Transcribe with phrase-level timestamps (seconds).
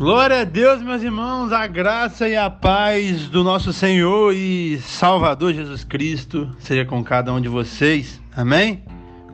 [0.00, 5.52] Glória a Deus, meus irmãos, a graça e a paz do nosso Senhor e Salvador
[5.52, 8.18] Jesus Cristo seja com cada um de vocês.
[8.34, 8.82] Amém?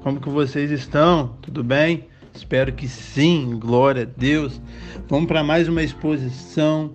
[0.02, 1.36] Como que vocês estão?
[1.40, 2.08] Tudo bem?
[2.34, 3.56] Espero que sim.
[3.60, 4.60] Glória a Deus.
[5.08, 6.90] Vamos para mais uma exposição.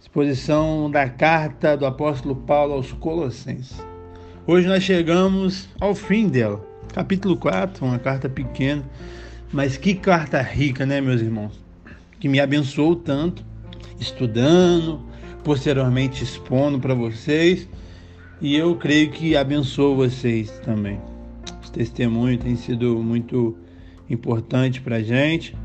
[0.00, 3.84] Exposição da carta do apóstolo Paulo aos Colossenses.
[4.46, 6.64] Hoje nós chegamos ao fim dela.
[6.94, 8.84] Capítulo 4, uma carta pequena,
[9.52, 11.67] mas que carta rica, né, meus irmãos?
[12.20, 13.44] Que me abençoou tanto,
[13.98, 15.00] estudando,
[15.44, 17.68] posteriormente expondo para vocês,
[18.40, 21.00] e eu creio que abençoou vocês também.
[21.62, 23.56] Esse testemunho tem sido muito
[24.08, 25.56] importante para a gente,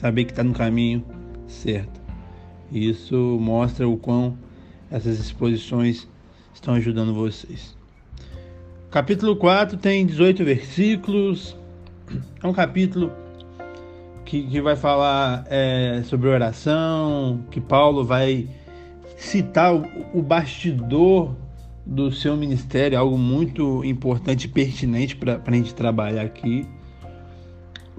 [0.00, 1.04] saber que está no caminho
[1.46, 2.00] certo.
[2.70, 4.38] E isso mostra o quão
[4.90, 6.08] essas exposições
[6.54, 7.76] estão ajudando vocês.
[8.90, 11.56] Capítulo 4 tem 18 versículos.
[12.42, 13.12] É um capítulo
[14.24, 18.48] que, que vai falar é, sobre oração, que Paulo vai
[19.16, 19.84] citar o,
[20.14, 21.34] o bastidor
[21.84, 26.66] do seu ministério, algo muito importante e pertinente para a gente trabalhar aqui.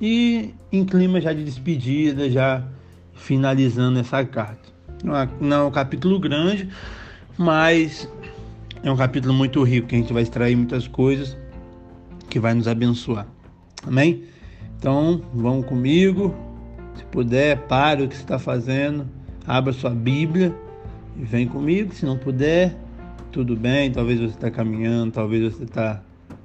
[0.01, 2.63] E em clima já de despedida, já
[3.13, 4.69] finalizando essa carta.
[5.03, 6.69] Não é, não é um capítulo grande,
[7.37, 8.09] mas
[8.81, 11.37] é um capítulo muito rico, que a gente vai extrair muitas coisas
[12.29, 13.27] que vai nos abençoar.
[13.85, 14.23] Amém?
[14.83, 16.35] Então, vão comigo.
[16.97, 19.07] Se puder, pare o que está fazendo,
[19.47, 20.53] abra sua Bíblia
[21.15, 21.95] e vem comigo.
[21.95, 22.75] Se não puder,
[23.31, 23.89] tudo bem.
[23.93, 26.03] Talvez você está caminhando, talvez você está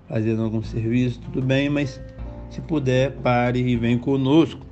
[0.08, 2.00] fazendo algum serviço, tudo bem, mas
[2.48, 4.64] se puder, pare e vem conosco.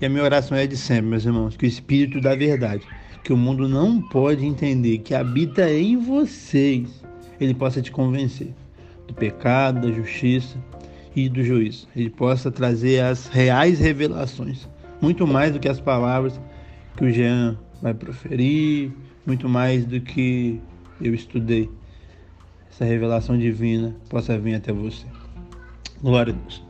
[0.00, 2.86] E a minha oração é de sempre, meus irmãos, que o Espírito da verdade,
[3.22, 7.04] que o mundo não pode entender, que habita em vocês,
[7.38, 8.54] ele possa te convencer
[9.06, 10.56] do pecado, da justiça
[11.14, 11.88] e do juízo.
[11.96, 14.68] Ele possa trazer as reais revelações,
[15.00, 16.40] muito mais do que as palavras
[16.96, 18.90] que o Jean vai proferir,
[19.26, 20.60] muito mais do que
[21.00, 21.70] eu estudei.
[22.70, 25.06] Essa revelação divina possa vir até você.
[26.02, 26.62] Glória a Deus.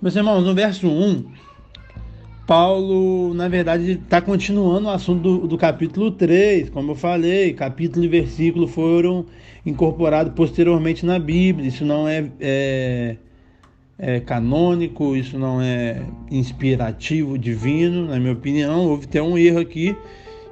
[0.00, 1.24] Meus irmãos, no verso 1,
[2.46, 8.04] Paulo, na verdade, está continuando o assunto do, do, capítulo 3, como eu falei, capítulo
[8.04, 9.24] e versículo foram
[9.64, 11.68] incorporados posteriormente na Bíblia.
[11.68, 13.16] Isso não é, é
[14.04, 18.88] é canônico, isso não é inspirativo, divino, na minha opinião.
[18.88, 19.96] Houve até um erro aqui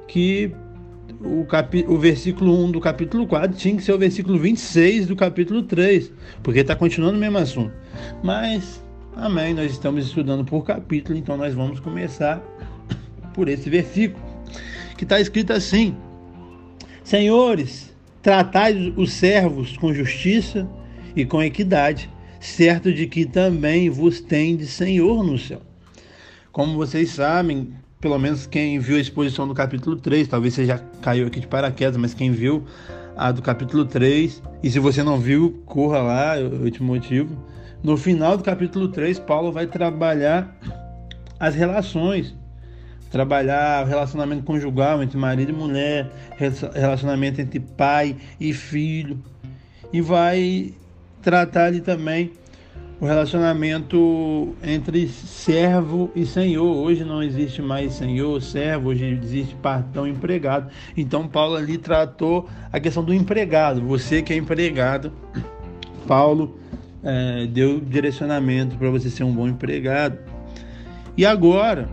[0.07, 0.49] que
[1.19, 5.17] o, capi, o versículo 1 do capítulo 4 tinha que ser o versículo 26 do
[5.17, 7.73] capítulo 3, porque está continuando o mesmo assunto.
[8.23, 8.81] Mas,
[9.17, 12.41] amém, nós estamos estudando por capítulo, então nós vamos começar
[13.33, 14.23] por esse versículo,
[14.97, 15.93] que está escrito assim:
[17.03, 20.65] Senhores, tratai os servos com justiça
[21.17, 22.09] e com equidade
[22.41, 25.61] certo de que também vos tem de Senhor no céu.
[26.51, 27.71] Como vocês sabem,
[28.01, 31.47] pelo menos quem viu a exposição do capítulo 3, talvez você já caiu aqui de
[31.47, 32.65] paraquedas, mas quem viu
[33.15, 37.37] a do capítulo 3, e se você não viu, corra lá, eu te motivo.
[37.83, 40.57] No final do capítulo 3, Paulo vai trabalhar
[41.39, 42.35] as relações,
[43.11, 46.09] trabalhar o relacionamento conjugal entre marido e mulher,
[46.73, 49.23] relacionamento entre pai e filho,
[49.93, 50.73] e vai
[51.21, 52.31] tratar ali também
[52.99, 56.75] o relacionamento entre servo e senhor.
[56.77, 60.71] Hoje não existe mais senhor, servo, hoje existe patrão, empregado.
[60.95, 63.81] Então Paulo ali tratou a questão do empregado.
[63.81, 65.11] Você que é empregado,
[66.07, 66.59] Paulo
[67.03, 70.19] é, deu direcionamento para você ser um bom empregado.
[71.17, 71.89] E agora,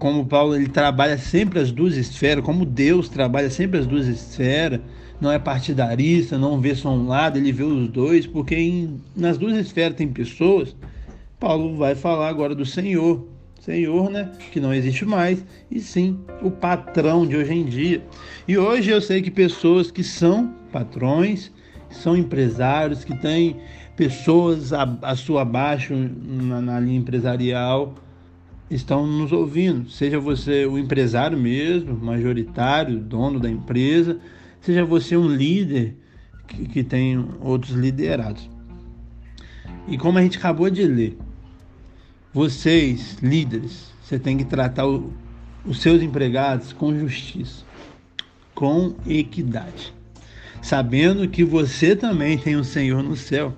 [0.00, 4.80] como Paulo ele trabalha sempre as duas esferas, como Deus trabalha sempre as duas esferas,
[5.20, 9.36] não é partidarista, não vê só um lado, ele vê os dois, porque em, nas
[9.36, 10.74] duas esferas tem pessoas.
[11.38, 13.28] Paulo vai falar agora do Senhor,
[13.60, 18.02] Senhor, né, que não existe mais, e sim o patrão de hoje em dia.
[18.48, 21.52] E hoje eu sei que pessoas que são patrões,
[21.90, 23.56] são empresários, que têm
[23.96, 27.94] pessoas a, sua abaixo na, na linha empresarial,
[28.70, 29.90] estão nos ouvindo.
[29.90, 34.20] Seja você o empresário mesmo, majoritário, dono da empresa,
[34.60, 35.96] Seja você um líder
[36.46, 38.48] que, que tem outros liderados.
[39.88, 41.16] E como a gente acabou de ler,
[42.32, 45.12] vocês, líderes, você tem que tratar o,
[45.64, 47.64] os seus empregados com justiça,
[48.54, 49.94] com equidade,
[50.60, 53.54] sabendo que você também tem um Senhor no céu.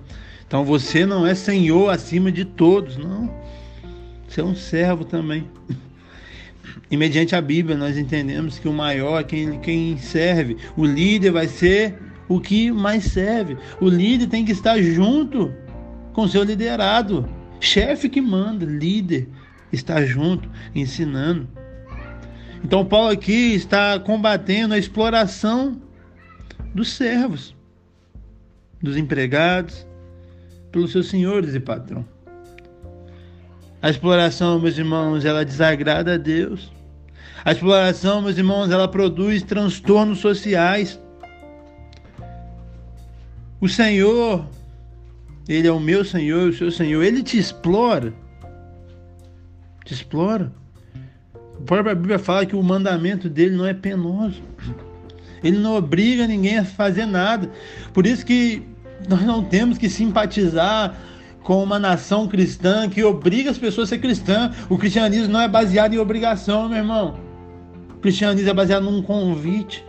[0.47, 3.42] Então você não é Senhor acima de todos, não.
[4.33, 5.47] Você é um servo também.
[6.89, 10.57] E mediante a Bíblia nós entendemos que o maior é quem, quem serve.
[10.75, 13.57] O líder vai ser o que mais serve.
[13.79, 15.53] O líder tem que estar junto
[16.13, 17.29] com seu liderado.
[17.59, 19.29] Chefe que manda, líder
[19.71, 21.47] estar junto, ensinando.
[22.63, 25.79] Então, Paulo aqui está combatendo a exploração
[26.73, 27.55] dos servos,
[28.81, 29.85] dos empregados,
[30.71, 32.12] pelos seus senhores e patrão.
[33.83, 36.71] A exploração, meus irmãos, ela desagrada a Deus.
[37.43, 40.97] A exploração, meus irmãos, ela produz transtornos sociais.
[43.59, 44.47] O Senhor,
[45.49, 48.13] Ele é o meu Senhor, o seu Senhor, Ele te explora.
[49.83, 50.49] Te explora.
[51.35, 54.41] A própria Bíblia fala que o mandamento dele não é penoso.
[55.43, 57.51] Ele não obriga ninguém a fazer nada.
[57.93, 58.65] Por isso que
[59.09, 60.97] nós não temos que simpatizar
[61.43, 64.51] com uma nação cristã que obriga as pessoas a ser cristã.
[64.69, 67.19] O cristianismo não é baseado em obrigação, meu irmão.
[67.95, 69.85] O cristianismo é baseado num convite.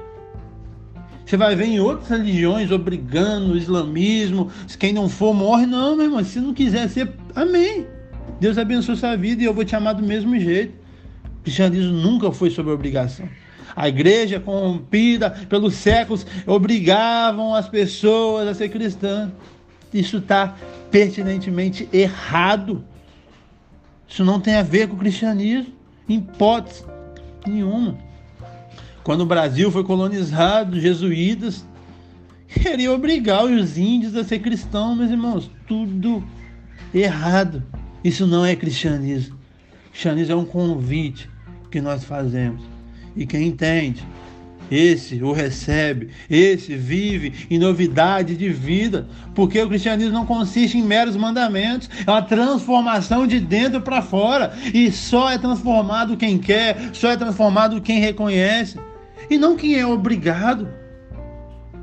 [1.25, 5.65] Você vai ver em outras religiões obrigando o islamismo, quem não for morre.
[5.65, 7.87] Não, meu irmão, se não quiser ser, amém.
[8.41, 10.75] Deus abençoe sua vida e eu vou te amar do mesmo jeito.
[11.41, 13.29] O cristianismo nunca foi sobre obrigação.
[13.77, 19.31] A igreja corrompida pelos séculos obrigavam as pessoas a ser cristãs.
[19.95, 20.57] Isso está
[20.91, 22.85] pertinentemente errado.
[24.07, 25.73] Isso não tem a ver com o cristianismo,
[26.09, 26.85] em hipótese
[27.47, 27.97] nenhuma.
[29.03, 31.65] Quando o Brasil foi colonizado, jesuítas
[32.49, 35.51] queriam obrigar os índios a ser cristãos, meus irmãos.
[35.67, 36.23] Tudo
[36.93, 37.63] errado.
[38.03, 39.39] Isso não é cristianismo.
[39.91, 41.31] Cristianismo é um convite
[41.71, 42.75] que nós fazemos
[43.17, 44.05] e quem entende,
[44.71, 50.83] esse o recebe, esse vive em novidade de vida, porque o cristianismo não consiste em
[50.83, 56.91] meros mandamentos, é uma transformação de dentro para fora, e só é transformado quem quer,
[56.93, 58.79] só é transformado quem reconhece,
[59.29, 60.69] e não quem é obrigado.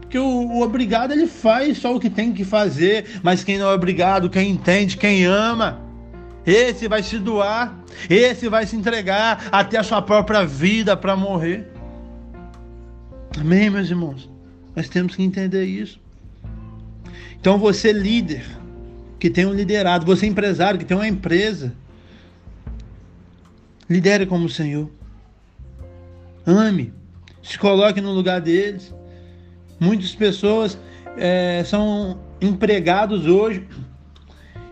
[0.02, 3.70] Porque o, o obrigado ele faz só o que tem que fazer, mas quem não
[3.70, 5.80] é obrigado, quem entende, quem ama,
[6.46, 7.80] esse vai se doar,
[8.10, 11.71] esse vai se entregar até a sua própria vida para morrer.
[13.40, 14.30] Amém, meus irmãos?
[14.76, 16.00] Nós temos que entender isso.
[17.40, 18.46] Então, você líder,
[19.20, 21.74] que tem um liderado, você empresário, que tem uma empresa,
[23.90, 24.90] lidere como o Senhor.
[26.46, 26.94] Ame,
[27.42, 28.94] se coloque no lugar deles.
[29.80, 30.78] Muitas pessoas
[31.18, 33.66] é, são empregados hoje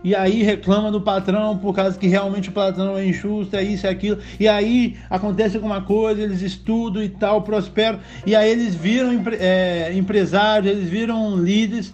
[0.02, 3.86] e aí reclama do patrão por causa que realmente o patrão é injusto, é isso,
[3.86, 8.74] é aquilo, e aí acontece alguma coisa, eles estudam e tal, prosperam, e aí eles
[8.74, 11.92] viram é, empresários, eles viram líderes,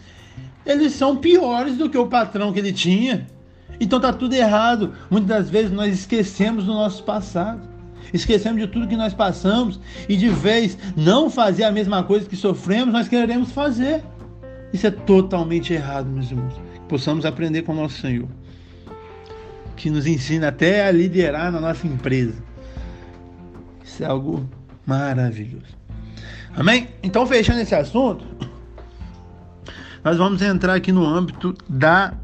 [0.65, 3.27] eles são piores do que o patrão que ele tinha.
[3.79, 4.95] Então tá tudo errado.
[5.09, 7.61] Muitas das vezes nós esquecemos do nosso passado.
[8.13, 12.37] Esquecemos de tudo que nós passamos e de vez não fazer a mesma coisa que
[12.37, 14.03] sofremos, nós queremos fazer.
[14.73, 18.29] Isso é totalmente errado, meus irmãos possamos aprender com o nosso Senhor,
[19.77, 22.35] que nos ensina até a liderar na nossa empresa.
[23.85, 24.49] Isso é algo
[24.87, 25.77] maravilhoso.
[26.55, 26.89] Amém?
[27.03, 28.25] Então, fechando esse assunto,
[30.03, 32.15] nós vamos entrar aqui no âmbito da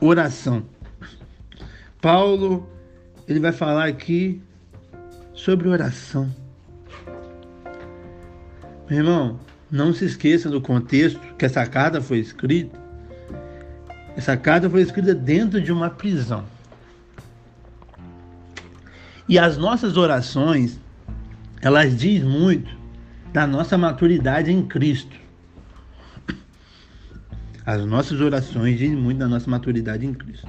[0.00, 0.64] oração.
[2.00, 2.68] Paulo,
[3.28, 4.42] ele vai falar aqui
[5.34, 6.34] sobre oração.
[8.88, 9.38] Meu irmão,
[9.70, 12.79] não se esqueça do contexto que essa carta foi escrita
[14.20, 16.44] essa carta foi escrita dentro de uma prisão.
[19.26, 20.78] E as nossas orações,
[21.62, 22.70] elas diz muito
[23.32, 25.16] da nossa maturidade em Cristo.
[27.64, 30.46] As nossas orações dizem muito da nossa maturidade em Cristo.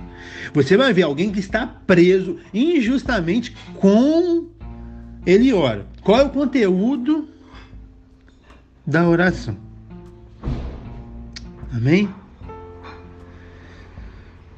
[0.54, 4.50] Você vai ver alguém que está preso injustamente com
[5.26, 5.86] ele ora.
[6.02, 7.30] Qual é o conteúdo
[8.86, 9.56] da oração?
[11.72, 12.10] Amém?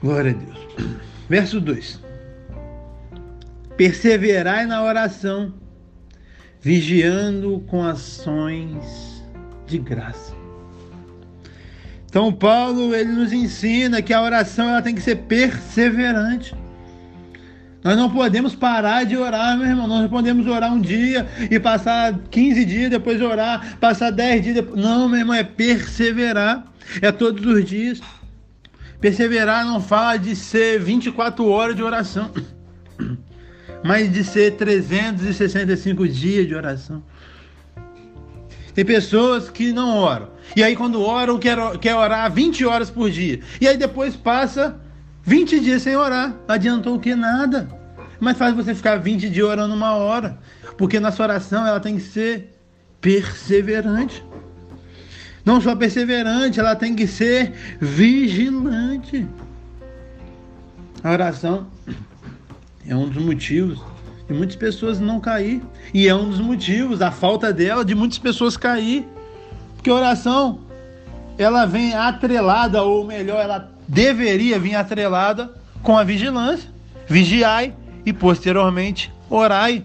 [0.04, 0.98] Glória a Deus.
[1.30, 2.02] Verso 2:
[3.78, 5.54] Perseverai na oração,
[6.60, 9.24] vigiando com ações
[9.66, 10.34] de graça.
[12.06, 16.54] Então Paulo ele nos ensina que a oração ela tem que ser perseverante.
[17.82, 19.88] Nós não podemos parar de orar, meu irmão.
[19.88, 24.56] Nós não podemos orar um dia e passar 15 dias, depois orar, passar 10 dias.
[24.56, 24.82] Depois...
[24.82, 26.72] Não, meu irmão, é perseverar.
[27.02, 28.02] É todos os dias.
[29.04, 32.32] Perseverar não fala de ser 24 horas de oração,
[33.84, 37.04] mas de ser 365 dias de oração.
[38.74, 40.30] Tem pessoas que não oram.
[40.56, 43.42] E aí, quando oram, quer, quer orar 20 horas por dia.
[43.60, 44.80] E aí, depois passa
[45.24, 46.34] 20 dias sem orar.
[46.48, 47.14] Adiantou o que?
[47.14, 47.68] Nada.
[48.22, 50.40] Mas faz você ficar 20 dias orando uma hora.
[50.78, 52.58] Porque nossa oração ela tem que ser
[53.02, 54.24] perseverante.
[55.46, 59.28] Não só perseverante, ela tem que ser vigilante.
[61.04, 61.68] A oração,
[62.88, 63.82] É um dos motivos
[64.28, 65.62] de muitas pessoas não cair.
[65.94, 69.06] E é um dos motivos, a falta dela, de muitas pessoas cair.
[69.76, 70.62] Porque a oração,
[71.38, 76.70] ela vem atrelada, ou melhor, ela deveria vir atrelada com a vigilância.
[77.08, 77.74] Vigiai
[78.06, 79.84] e posteriormente orai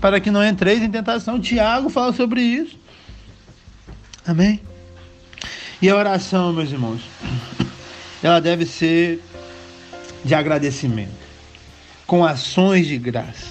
[0.00, 1.40] para que não entreis em tentação.
[1.40, 2.78] Tiago fala sobre isso.
[4.26, 4.60] Amém?
[5.80, 7.00] E a oração, meus irmãos,
[8.20, 9.22] ela deve ser
[10.24, 11.12] de agradecimento,
[12.04, 13.46] com ações de graça.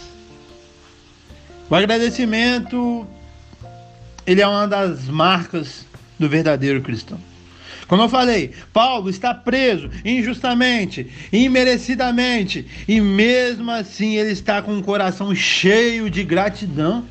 [1.69, 3.07] O agradecimento,
[4.25, 5.85] ele é uma das marcas
[6.19, 7.17] do verdadeiro cristão.
[7.87, 14.83] Como eu falei, Paulo está preso injustamente, imerecidamente, e mesmo assim ele está com o
[14.83, 17.05] coração cheio de gratidão.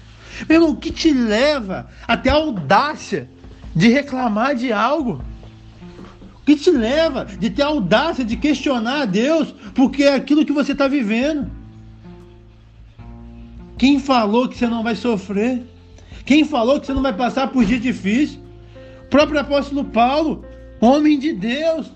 [0.46, 3.30] Meu irmão, o que te leva até a audácia
[3.76, 5.20] de reclamar de algo?
[6.40, 10.52] O que te leva de ter audácia de questionar a Deus porque é aquilo que
[10.52, 11.50] você está vivendo?
[13.76, 15.62] Quem falou que você não vai sofrer?
[16.24, 18.40] Quem falou que você não vai passar por dia difícil?
[19.04, 20.42] O próprio apóstolo Paulo
[20.80, 21.90] homem de Deus,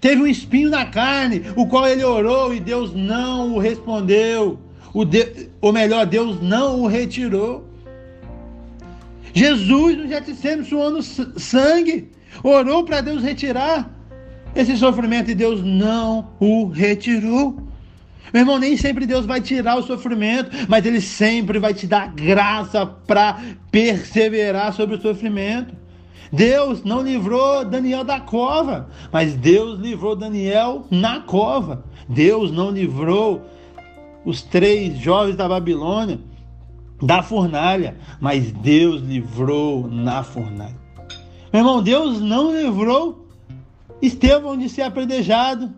[0.00, 4.58] teve um espinho na carne, o qual ele orou e Deus não o respondeu.
[4.92, 5.48] O de...
[5.60, 7.69] Ou melhor, Deus não o retirou.
[9.32, 12.10] Jesus no Getsemane suando sangue,
[12.42, 13.90] orou para Deus retirar
[14.54, 17.56] esse sofrimento e Deus não o retirou.
[18.32, 22.12] Meu irmão, nem sempre Deus vai tirar o sofrimento, mas Ele sempre vai te dar
[22.12, 25.74] graça para perseverar sobre o sofrimento.
[26.32, 31.84] Deus não livrou Daniel da cova, mas Deus livrou Daniel na cova.
[32.08, 33.42] Deus não livrou
[34.24, 36.20] os três jovens da Babilônia
[37.02, 40.78] da fornalha, mas Deus livrou na fornalha.
[41.52, 43.26] Meu irmão, Deus não livrou
[44.00, 45.70] Estevão de ser apredejado.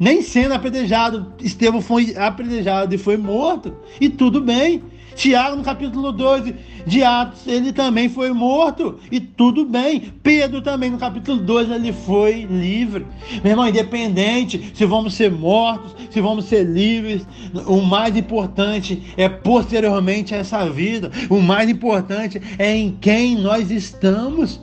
[0.00, 3.74] Nem sendo apredejado, Estevão foi apredejado e foi morto.
[4.00, 4.82] E tudo bem.
[5.14, 6.54] Tiago, no capítulo 12
[6.86, 8.98] de Atos, ele também foi morto.
[9.10, 10.12] E tudo bem.
[10.22, 13.06] Pedro também, no capítulo 12, ele foi livre.
[13.42, 17.26] Meu irmão, independente se vamos ser mortos, se vamos ser livres,
[17.66, 21.10] o mais importante é posteriormente essa vida.
[21.28, 24.60] O mais importante é em quem nós estamos.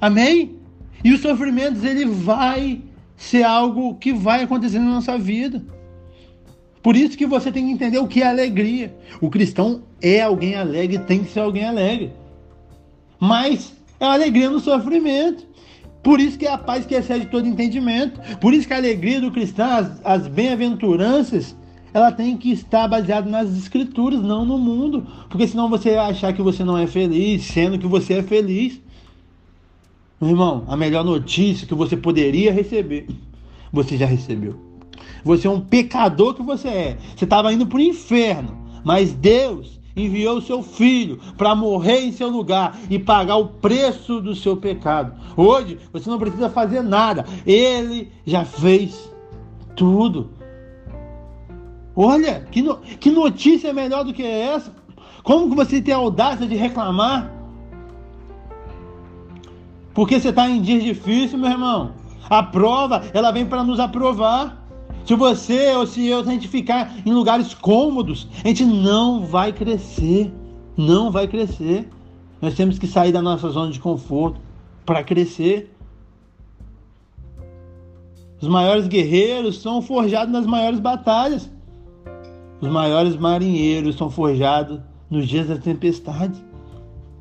[0.00, 0.56] Amém?
[1.04, 2.82] E os sofrimentos, ele vai
[3.16, 5.64] ser algo que vai acontecer na nossa vida.
[6.82, 8.94] Por isso que você tem que entender o que é alegria.
[9.20, 12.12] O cristão é alguém alegre, tem que ser alguém alegre.
[13.20, 15.46] Mas é a alegria no sofrimento.
[16.02, 18.20] Por isso que é a paz que excede todo entendimento.
[18.38, 21.54] Por isso que a alegria do cristão, as, as bem-aventuranças,
[21.94, 25.06] ela tem que estar baseada nas escrituras, não no mundo.
[25.28, 28.80] Porque senão você vai achar que você não é feliz, sendo que você é feliz.
[30.20, 33.06] Meu irmão, a melhor notícia que você poderia receber,
[33.72, 34.71] você já recebeu.
[35.24, 36.98] Você é um pecador que você é.
[37.16, 38.56] Você estava indo para o inferno.
[38.84, 44.20] Mas Deus enviou o seu filho para morrer em seu lugar e pagar o preço
[44.20, 45.12] do seu pecado.
[45.36, 47.24] Hoje você não precisa fazer nada.
[47.46, 49.12] Ele já fez
[49.76, 50.30] tudo.
[51.94, 54.74] Olha, que, no, que notícia melhor do que essa?
[55.22, 57.30] Como que você tem a audácia de reclamar?
[59.94, 61.92] Porque você está em dias difíceis, meu irmão.
[62.30, 64.61] A prova, ela vem para nos aprovar.
[65.04, 69.52] Se você ou se eu, a gente ficar em lugares cômodos, a gente não vai
[69.52, 70.32] crescer.
[70.76, 71.88] Não vai crescer.
[72.40, 74.40] Nós temos que sair da nossa zona de conforto
[74.86, 75.74] para crescer.
[78.40, 81.50] Os maiores guerreiros são forjados nas maiores batalhas.
[82.60, 84.80] Os maiores marinheiros são forjados
[85.10, 86.42] nos dias das tempestades.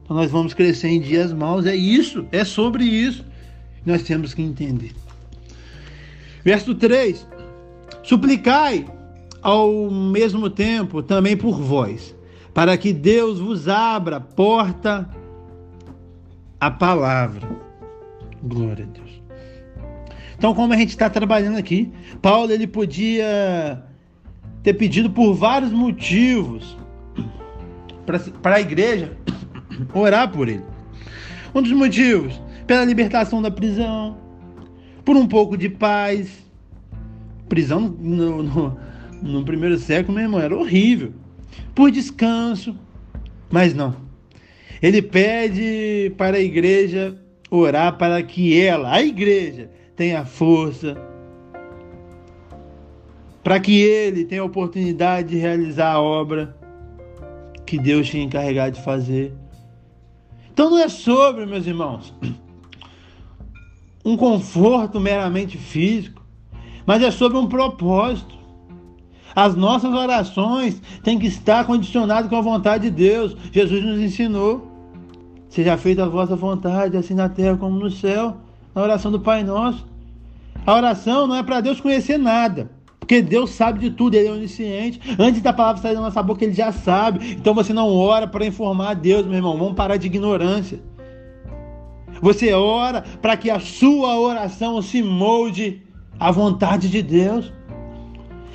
[0.03, 1.65] Então nós vamos crescer em dias maus.
[1.65, 3.25] É isso, é sobre isso.
[3.85, 4.93] Nós temos que entender.
[6.43, 7.27] Verso 3:
[8.03, 8.85] Suplicai
[9.41, 12.15] ao mesmo tempo também por vós,
[12.53, 15.09] para que Deus vos abra porta
[16.59, 17.47] a palavra.
[18.43, 19.21] Glória a Deus.
[20.37, 23.83] Então, como a gente está trabalhando aqui, Paulo ele podia
[24.63, 26.77] ter pedido por vários motivos
[28.41, 29.17] para a igreja
[29.93, 30.63] orar por ele.
[31.53, 34.17] Um dos motivos, pela libertação da prisão,
[35.03, 36.40] por um pouco de paz,
[37.51, 38.77] prisão no, no,
[39.21, 41.11] no primeiro século, meu irmão, era horrível.
[41.75, 42.73] Por descanso,
[43.49, 43.93] mas não.
[44.81, 47.13] Ele pede para a igreja
[47.49, 50.95] orar para que ela, a igreja, tenha força,
[53.43, 56.55] para que ele tenha a oportunidade de realizar a obra
[57.65, 59.33] que Deus tinha encarregado de fazer.
[60.53, 62.13] Então não é sobre, meus irmãos,
[64.05, 66.20] um conforto meramente físico,
[66.91, 68.35] mas é sobre um propósito.
[69.33, 73.33] As nossas orações têm que estar condicionadas com a vontade de Deus.
[73.49, 74.69] Jesus nos ensinou.
[75.47, 78.35] Seja feita a vossa vontade, assim na terra como no céu,
[78.75, 79.87] na oração do Pai Nosso.
[80.65, 82.69] A oração não é para Deus conhecer nada.
[82.99, 84.99] Porque Deus sabe de tudo, Ele é onisciente.
[85.17, 87.31] Antes da palavra sair da nossa boca, Ele já sabe.
[87.31, 89.57] Então você não ora para informar Deus, meu irmão.
[89.57, 90.81] Vamos parar de ignorância.
[92.21, 95.89] Você ora para que a sua oração se molde
[96.21, 97.51] à vontade de Deus.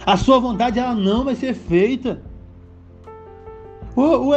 [0.07, 2.23] A sua vontade ela não vai ser feita.
[3.97, 4.33] O, o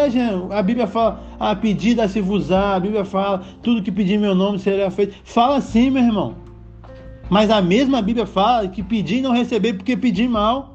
[0.51, 4.33] a Bíblia fala, a pedida se vos a Bíblia fala, tudo que pedir em meu
[4.33, 5.15] nome será feito.
[5.23, 6.37] Fala assim, meu irmão.
[7.29, 10.73] Mas a mesma Bíblia fala que pedir não receber porque pedir mal.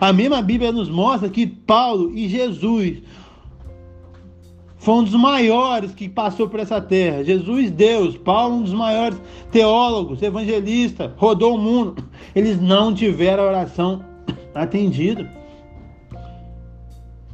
[0.00, 3.02] A mesma Bíblia nos mostra que Paulo e Jesus
[4.80, 7.22] foi um dos maiores que passou por essa terra.
[7.22, 9.20] Jesus, Deus, Paulo, um dos maiores
[9.52, 12.02] teólogos, evangelista, rodou o mundo.
[12.34, 14.02] Eles não tiveram a oração
[14.54, 15.30] atendida.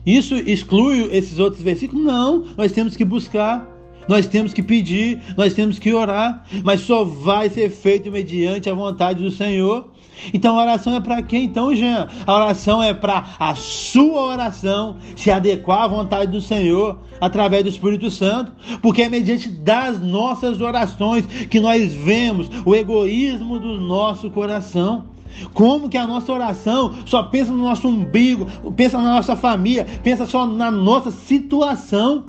[0.05, 2.05] Isso exclui esses outros versículos?
[2.05, 3.77] Não, nós temos que buscar
[4.09, 8.75] nós temos que pedir, nós temos que orar, mas só vai ser feito mediante a
[8.75, 9.89] vontade do Senhor.
[10.33, 12.09] Então a oração é para quem então, Jean?
[12.27, 17.71] A oração é para a sua oração se adequar à vontade do Senhor através do
[17.71, 24.31] Espírito Santo, porque é mediante das nossas orações que nós vemos o egoísmo do nosso
[24.31, 25.05] coração.
[25.53, 30.25] Como que a nossa oração só pensa no nosso umbigo, pensa na nossa família, pensa
[30.25, 32.25] só na nossa situação.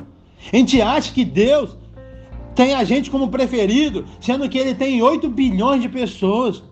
[0.51, 1.77] A gente acha que Deus
[2.53, 6.63] tem a gente como preferido, sendo que Ele tem 8 bilhões de pessoas.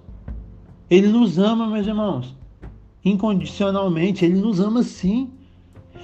[0.89, 2.35] Ele nos ama, meus irmãos,
[3.03, 4.23] incondicionalmente.
[4.23, 5.29] Ele nos ama sim.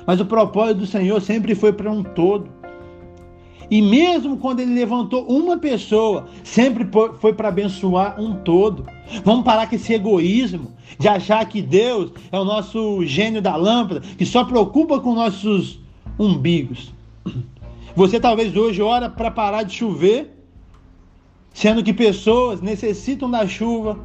[0.06, 2.50] Mas o propósito do Senhor sempre foi para um todo.
[3.70, 6.86] E mesmo quando ele levantou uma pessoa, sempre
[7.20, 8.86] foi para abençoar um todo.
[9.24, 14.02] Vamos parar com esse egoísmo de achar que Deus é o nosso gênio da lâmpada,
[14.02, 15.80] que só preocupa com nossos
[16.20, 16.94] umbigos.
[17.96, 20.38] Você talvez hoje ora para parar de chover,
[21.54, 23.98] sendo que pessoas necessitam da chuva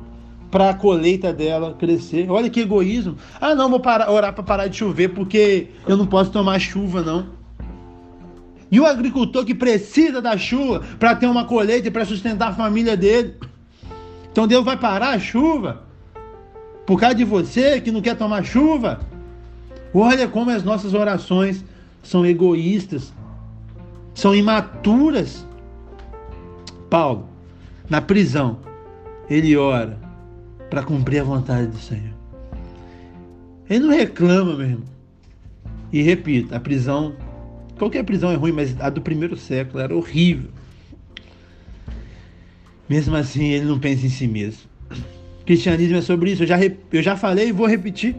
[0.57, 2.31] para a colheita dela crescer.
[2.31, 3.19] Olha que egoísmo.
[3.39, 7.03] Ah, não, vou parar, orar para parar de chover porque eu não posso tomar chuva,
[7.03, 7.27] não.
[8.73, 12.55] E o agricultor que precisa da chuva para ter uma colheita e para sustentar a
[12.55, 13.35] família dele.
[14.33, 15.83] Então Deus vai parar a chuva
[16.87, 19.01] por causa de você que não quer tomar chuva.
[19.93, 21.63] Olha como as nossas orações
[22.03, 23.13] são egoístas
[24.15, 25.47] são imaturas.
[26.89, 27.29] Paulo,
[27.91, 28.61] na prisão,
[29.29, 30.06] ele ora
[30.71, 32.15] para cumprir a vontade do Senhor.
[33.69, 34.87] Ele não reclama, meu irmão.
[35.93, 37.15] E repito, a prisão,
[37.79, 40.51] qualquer prisão é ruim, mas a do primeiro século era horrível.
[42.89, 44.63] Mesmo assim, ele não pensa em si mesmo.
[45.45, 46.43] Cristianismo é sobre isso.
[46.43, 46.59] Eu já,
[46.93, 48.17] eu já falei e vou repetir.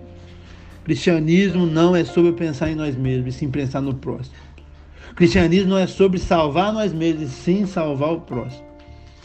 [0.83, 4.35] Cristianismo não é sobre pensar em nós mesmos, e sim pensar no próximo.
[5.15, 8.63] Cristianismo não é sobre salvar nós mesmos, sim salvar o próximo.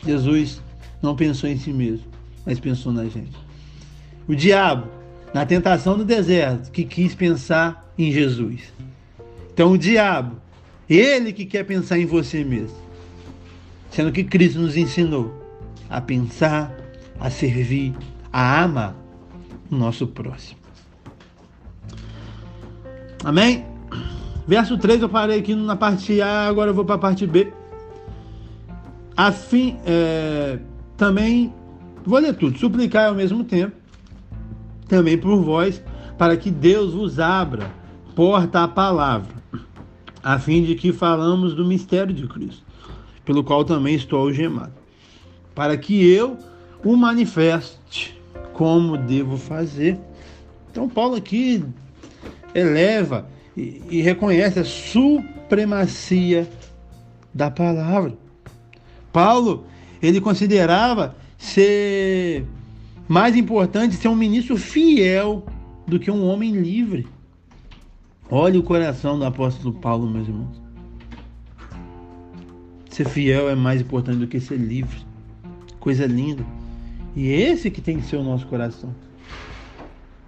[0.05, 0.61] Jesus
[1.01, 2.07] não pensou em si mesmo,
[2.45, 3.37] mas pensou na gente.
[4.27, 4.89] O diabo,
[5.33, 8.73] na tentação do deserto, que quis pensar em Jesus.
[9.53, 10.37] Então o diabo,
[10.89, 12.77] ele que quer pensar em você mesmo.
[13.91, 15.43] Sendo que Cristo nos ensinou
[15.89, 16.75] a pensar,
[17.21, 17.95] a servir,
[18.33, 18.97] a amar
[19.71, 20.61] o nosso próximo.
[23.25, 23.65] Amém?
[24.47, 27.53] Verso 3 eu parei aqui na parte A, agora eu vou para a parte B.
[29.17, 30.59] Afim, é,
[30.97, 31.53] também,
[32.11, 33.77] vou ler tudo, suplicar ao mesmo tempo,
[34.89, 35.83] também por vós,
[36.19, 37.71] para que Deus vos abra
[38.15, 39.33] porta à palavra,
[40.23, 42.63] a fim de que falamos do mistério de Cristo,
[43.25, 44.73] pelo qual também estou algemado,
[45.55, 46.37] para que eu
[46.85, 48.21] o manifeste
[48.53, 49.99] como devo fazer.
[50.71, 51.65] Então Paulo aqui
[52.55, 56.49] eleva e, e reconhece a supremacia
[57.33, 58.15] da palavra.
[59.13, 59.67] Paulo,
[60.03, 62.47] ele considerava ser
[63.09, 65.45] mais importante ser um ministro fiel
[65.87, 67.07] do que um homem livre.
[68.31, 70.63] Olha o coração do apóstolo Paulo, meus irmãos.
[72.89, 75.05] Ser fiel é mais importante do que ser livre.
[75.81, 76.45] Coisa linda.
[77.17, 78.95] E esse que tem que ser o nosso coração.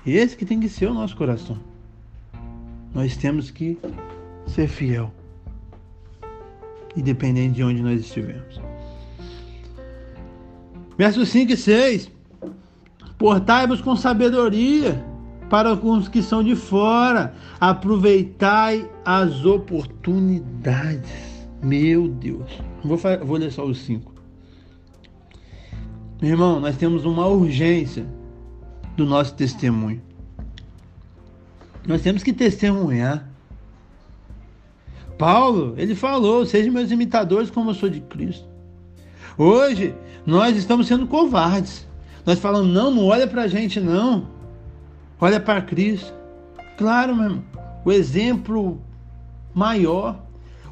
[0.04, 1.58] Esse que tem que ser o nosso coração
[2.94, 3.76] nós temos que
[4.46, 5.12] ser fiel,
[6.96, 8.60] independente de onde nós estivermos.
[10.96, 12.10] Versos 5 e 6.
[13.18, 15.04] Portai-vos com sabedoria
[15.48, 21.10] para os que são de fora, aproveitai as oportunidades.
[21.62, 22.50] Meu Deus.
[22.82, 24.12] Vou, vou ler só os 5.
[26.20, 28.06] Meu irmão, nós temos uma urgência
[28.96, 30.02] do nosso testemunho.
[31.86, 33.28] Nós temos que testemunhar.
[35.18, 38.48] Paulo, ele falou: sejam meus imitadores como eu sou de Cristo.
[39.36, 39.94] Hoje,
[40.26, 41.86] nós estamos sendo covardes.
[42.24, 44.26] Nós falamos: não, não olha para a gente, não.
[45.20, 46.12] Olha para Cristo.
[46.76, 47.44] Claro, meu irmão.
[47.84, 48.80] O exemplo
[49.54, 50.22] maior.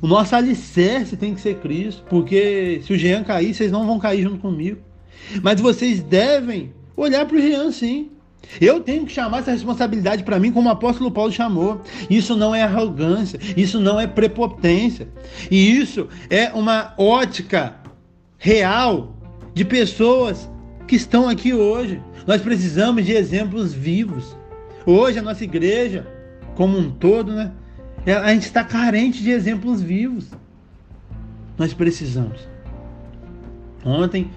[0.00, 2.02] O nosso alicerce tem que ser Cristo.
[2.08, 4.80] Porque se o Jean cair, vocês não vão cair junto comigo.
[5.42, 8.10] Mas vocês devem olhar para o Jean, sim.
[8.60, 11.80] Eu tenho que chamar essa responsabilidade para mim como o apóstolo Paulo chamou.
[12.10, 15.08] Isso não é arrogância, isso não é prepotência.
[15.50, 17.76] E isso é uma ótica
[18.36, 19.14] real
[19.54, 20.48] de pessoas
[20.86, 22.00] que estão aqui hoje.
[22.26, 24.36] Nós precisamos de exemplos vivos.
[24.86, 26.06] Hoje a nossa igreja,
[26.54, 27.52] como um todo, né?
[28.06, 30.28] A gente está carente de exemplos vivos.
[31.56, 32.48] Nós precisamos.
[33.84, 34.30] Ontem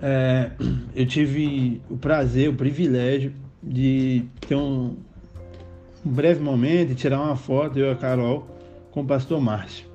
[0.00, 0.50] é,
[0.94, 4.96] eu tive o prazer, o privilégio de ter um,
[6.04, 8.46] um breve momento e tirar uma foto, eu e a Carol,
[8.90, 9.86] com o pastor Márcio.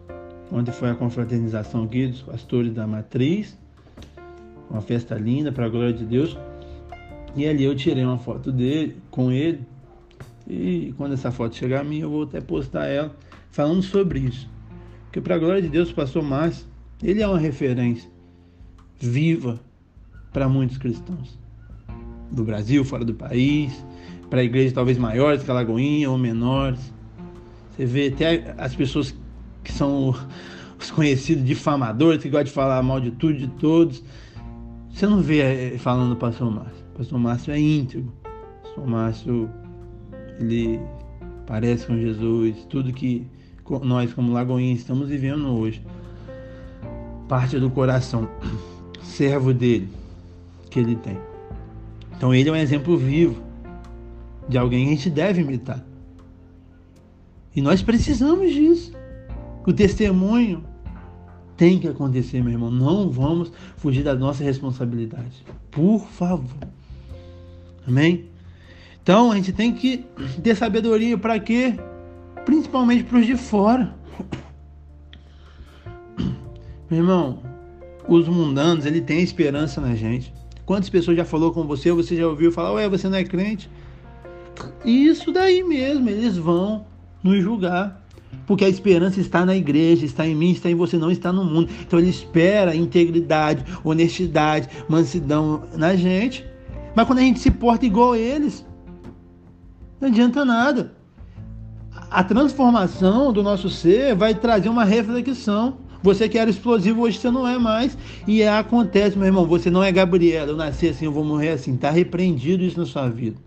[0.52, 3.58] Ontem foi a confraternização aqui dos pastores da Matriz,
[4.69, 6.38] uma festa linda, para a glória de Deus.
[7.36, 9.62] E ali eu tirei uma foto dele, com ele.
[10.47, 13.15] E quando essa foto chegar a mim, eu vou até postar ela
[13.51, 14.49] falando sobre isso.
[15.06, 16.65] Porque para a glória de Deus, o pastor Márcio,
[17.03, 18.10] ele é uma referência
[18.99, 19.60] viva
[20.34, 21.38] para muitos cristãos
[22.32, 23.84] do Brasil, fora do país,
[24.30, 26.80] para igrejas talvez maiores que a Lagoinha ou menores.
[27.71, 29.15] Você vê até as pessoas
[29.63, 30.15] que são
[30.80, 34.03] os conhecidos difamadores, que gostam de falar mal de tudo, de todos.
[34.98, 36.84] Você não vê eh, falando do pastor Márcio.
[36.96, 38.12] O pastor Márcio é íntegro.
[38.24, 39.50] O pastor Márcio,
[40.40, 40.80] ele
[41.46, 42.66] parece com Jesus.
[42.68, 43.28] Tudo que
[43.84, 45.86] nós, como Lagoinha, estamos vivendo hoje,
[47.30, 48.28] parte do coração,
[49.04, 49.88] servo dele,
[50.72, 51.20] que ele tem.
[52.16, 53.40] Então ele é um exemplo vivo
[54.50, 55.86] de alguém que a gente deve imitar.
[57.56, 58.94] E nós precisamos disso.
[59.64, 60.64] O testemunho
[61.58, 62.70] tem que acontecer, meu irmão.
[62.70, 65.43] Não vamos fugir da nossa responsabilidade.
[65.72, 66.67] Por favor.
[67.86, 68.26] Amém?
[69.02, 70.06] Então a gente tem que
[70.43, 71.74] ter sabedoria para quê?
[72.46, 73.96] Principalmente para os de fora.
[76.89, 77.41] Meu irmão,
[78.08, 80.34] os mundanos, ele tem esperança na gente.
[80.65, 83.70] Quantas pessoas já falou com você, você já ouviu falar, ué, você não é crente?
[84.86, 86.86] Isso daí mesmo, eles vão
[87.24, 88.07] nos julgar.
[88.46, 91.44] Porque a esperança está na igreja, está em mim, está em você, não está no
[91.44, 91.70] mundo.
[91.82, 96.46] Então ele espera integridade, honestidade, mansidão na gente.
[96.96, 98.66] Mas quando a gente se porta igual a eles,
[100.00, 100.94] não adianta nada.
[102.10, 105.78] A transformação do nosso ser vai trazer uma reflexão.
[106.02, 107.98] Você que era explosivo, hoje você não é mais.
[108.26, 111.50] E é, acontece, meu irmão, você não é Gabriela, eu nasci assim, eu vou morrer
[111.50, 111.74] assim.
[111.74, 113.38] Está repreendido isso na sua vida.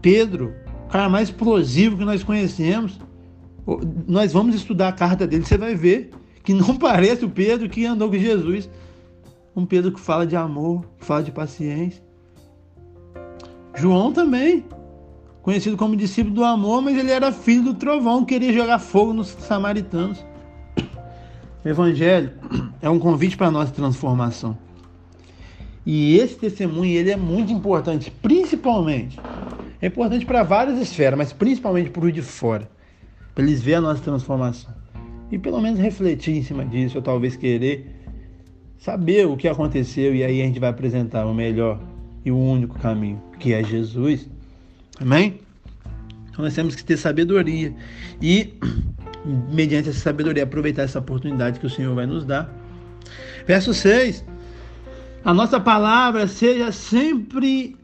[0.00, 0.54] Pedro,
[0.86, 3.00] o cara mais explosivo que nós conhecemos.
[4.06, 6.10] Nós vamos estudar a carta dele, você vai ver
[6.42, 8.68] que não parece o Pedro que andou com Jesus.
[9.56, 12.02] Um Pedro que fala de amor, que fala de paciência.
[13.76, 14.64] João também,
[15.42, 19.28] conhecido como discípulo do amor, mas ele era filho do trovão, queria jogar fogo nos
[19.28, 20.24] samaritanos.
[21.64, 22.32] O evangelho
[22.82, 24.58] é um convite para a nossa transformação.
[25.86, 29.18] E esse testemunho ele é muito importante, principalmente.
[29.80, 32.68] É importante para várias esferas, mas principalmente para o de fora.
[33.34, 34.72] Para eles verem a nossa transformação.
[35.30, 37.90] E pelo menos refletir em cima disso, ou talvez querer
[38.78, 41.80] saber o que aconteceu, e aí a gente vai apresentar o melhor
[42.24, 44.28] e o único caminho, que é Jesus.
[45.00, 45.40] Amém?
[46.30, 47.74] Então nós temos que ter sabedoria.
[48.22, 48.54] E
[49.52, 52.52] mediante essa sabedoria, aproveitar essa oportunidade que o Senhor vai nos dar.
[53.46, 54.24] Verso 6:
[55.24, 57.76] A nossa palavra seja sempre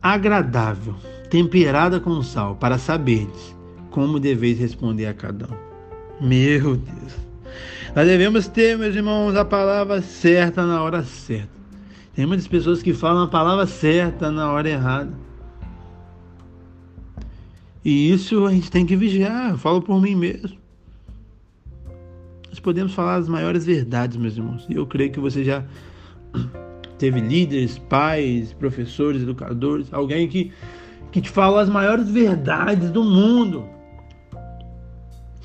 [0.00, 0.94] agradável,
[1.28, 3.53] temperada com sal, para saberdes
[3.94, 6.26] como deveis responder a cada um.
[6.26, 7.14] Meu Deus.
[7.94, 11.54] Nós devemos ter, meus irmãos, a palavra certa na hora certa.
[12.12, 15.14] Tem muitas pessoas que falam a palavra certa na hora errada.
[17.84, 19.50] E isso a gente tem que vigiar.
[19.50, 20.64] Eu falo por mim mesmo
[22.48, 24.64] nós podemos falar as maiores verdades, meus irmãos.
[24.68, 25.64] E eu creio que você já
[26.98, 30.52] teve líderes, pais, professores, educadores, alguém que,
[31.10, 33.73] que te falou as maiores verdades do mundo.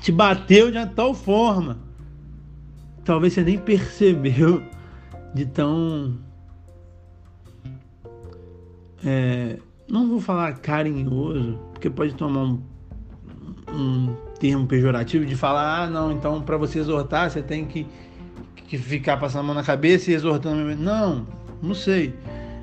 [0.00, 1.78] Te bateu de tal forma.
[3.04, 4.62] Talvez você nem percebeu
[5.34, 6.18] de tão.
[9.04, 9.58] É,
[9.88, 12.62] não vou falar carinhoso, porque pode tomar um,
[13.72, 17.86] um termo pejorativo de falar, ah, não, então para você exortar você tem que,
[18.54, 20.76] que ficar passando a mão na cabeça e exortando.
[20.76, 21.26] Não,
[21.62, 22.14] não sei.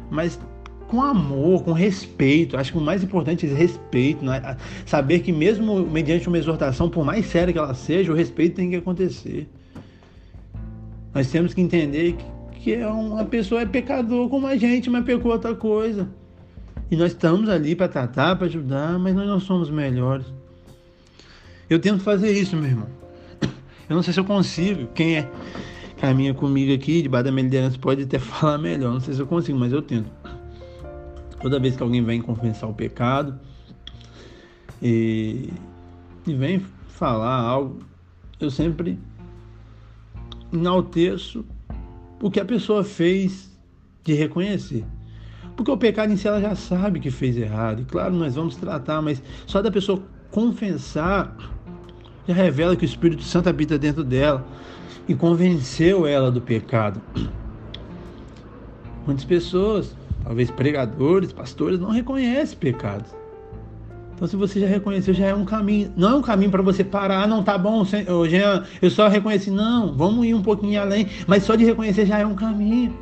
[0.10, 0.40] Mas
[0.88, 2.58] com amor, com respeito.
[2.58, 4.58] Acho que o mais importante é respeito, né?
[4.86, 8.70] saber que mesmo mediante uma exortação, por mais séria que ela seja, o respeito tem
[8.70, 9.48] que acontecer.
[11.14, 15.04] Nós temos que entender que, que é uma pessoa é pecador como a gente, mas
[15.04, 16.08] pecou outra coisa.
[16.90, 20.26] E nós estamos ali para tratar, para ajudar, mas nós não somos melhores.
[21.70, 22.88] Eu tento fazer isso, meu irmão.
[23.90, 24.88] Eu não sei se eu consigo.
[24.94, 25.30] Quem é
[25.98, 28.94] caminha comigo aqui, debaixo da minha liderança, pode até falar melhor.
[28.94, 30.10] Não sei se eu consigo, mas eu tento.
[31.40, 33.40] Toda vez que alguém vem confessar o pecado
[34.82, 35.54] e,
[36.26, 37.80] e vem falar algo,
[38.40, 39.00] eu sempre
[40.52, 41.46] enalteço
[42.22, 43.56] o que a pessoa fez
[44.04, 44.84] de reconhecer.
[45.56, 47.82] Porque o pecado em si ela já sabe que fez errado.
[47.82, 51.36] E claro, nós vamos tratar, mas só da pessoa confessar
[52.28, 54.46] já revela que o Espírito Santo habita dentro dela
[55.08, 57.02] e convenceu ela do pecado.
[59.06, 59.96] Muitas pessoas
[60.28, 63.16] talvez pregadores, pastores, não reconhecem pecados.
[64.14, 65.94] Então, se você já reconheceu, já é um caminho.
[65.96, 69.50] Não é um caminho para você parar, ah, não tá bom, Jean, eu só reconheci.
[69.50, 71.08] Não, vamos ir um pouquinho além.
[71.26, 72.94] Mas só de reconhecer já é um caminho.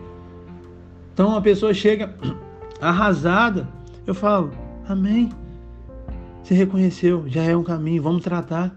[1.13, 2.13] Então, a pessoa chega
[2.79, 3.67] arrasada.
[4.05, 4.51] Eu falo,
[4.87, 5.31] Amém.
[6.43, 8.71] Você reconheceu, já é um caminho, vamos tratar.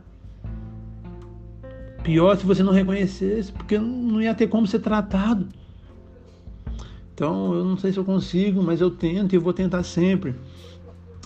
[2.03, 5.47] Pior se você não reconhecesse, porque não ia ter como ser tratado.
[7.19, 10.37] Então eu não sei se eu consigo, mas eu tento e vou tentar sempre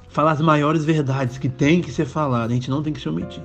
[0.08, 2.50] falar as maiores verdades que tem que ser falado.
[2.50, 3.42] A gente não tem que se omitir,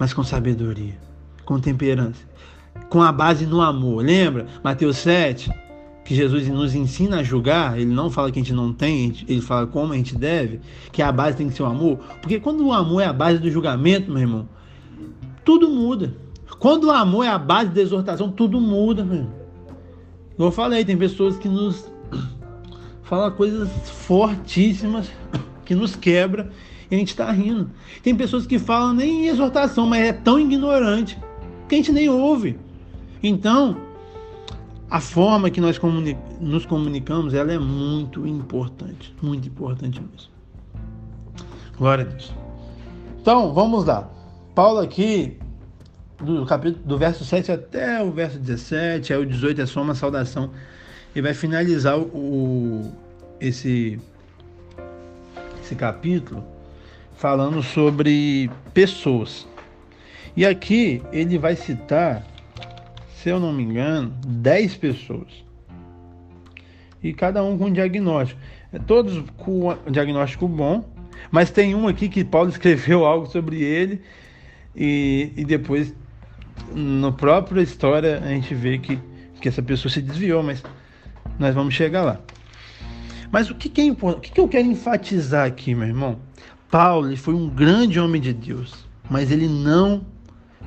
[0.00, 0.98] mas com sabedoria,
[1.44, 2.20] com temperança,
[2.90, 4.04] com a base no amor.
[4.04, 5.48] Lembra Mateus 7?
[6.04, 9.40] Que Jesus nos ensina a julgar, ele não fala que a gente não tem, ele
[9.40, 11.98] fala como a gente deve, que a base tem que ser o amor.
[12.20, 14.48] Porque quando o amor é a base do julgamento, meu irmão,
[15.44, 16.16] tudo muda.
[16.58, 19.37] Quando o amor é a base da exortação, tudo muda, meu irmão.
[20.38, 21.90] Como eu falei, tem pessoas que nos
[23.02, 25.10] falam coisas fortíssimas
[25.66, 26.52] que nos quebra
[26.88, 27.68] e a gente está rindo.
[28.04, 31.18] Tem pessoas que falam nem exortação, mas é tão ignorante
[31.68, 32.56] que a gente nem ouve.
[33.20, 33.76] Então,
[34.88, 40.30] a forma que nós comuni nos comunicamos, ela é muito importante, muito importante mesmo.
[41.76, 42.32] Glória a Deus.
[43.20, 44.08] Então, vamos lá.
[44.54, 45.36] Paulo aqui
[46.20, 49.94] do capítulo do verso 7 até o verso 17, aí o 18 é só uma
[49.94, 50.50] saudação
[51.14, 52.92] e vai finalizar o,
[53.40, 53.98] esse
[55.62, 56.44] esse capítulo
[57.16, 59.46] falando sobre pessoas.
[60.36, 62.24] E aqui ele vai citar,
[63.16, 65.44] se eu não me engano, 10 pessoas.
[67.02, 68.40] E cada um com um diagnóstico.
[68.86, 70.84] Todos com um diagnóstico bom,
[71.30, 74.00] mas tem um aqui que Paulo escreveu algo sobre ele
[74.74, 75.94] e, e depois
[76.74, 78.98] no próprio história a gente vê que,
[79.40, 80.62] que essa pessoa se desviou, mas
[81.38, 82.20] nós vamos chegar lá.
[83.30, 84.18] Mas o que, que é importante?
[84.18, 86.18] O que, que eu quero enfatizar aqui, meu irmão?
[86.70, 88.74] Paulo foi um grande homem de Deus,
[89.08, 90.04] mas ele não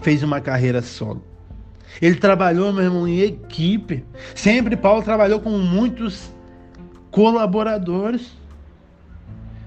[0.02, 1.24] fez uma carreira solo.
[2.02, 4.06] Ele trabalhou, meu irmão, em equipe.
[4.34, 6.32] Sempre Paulo trabalhou com muitos
[7.10, 8.32] colaboradores.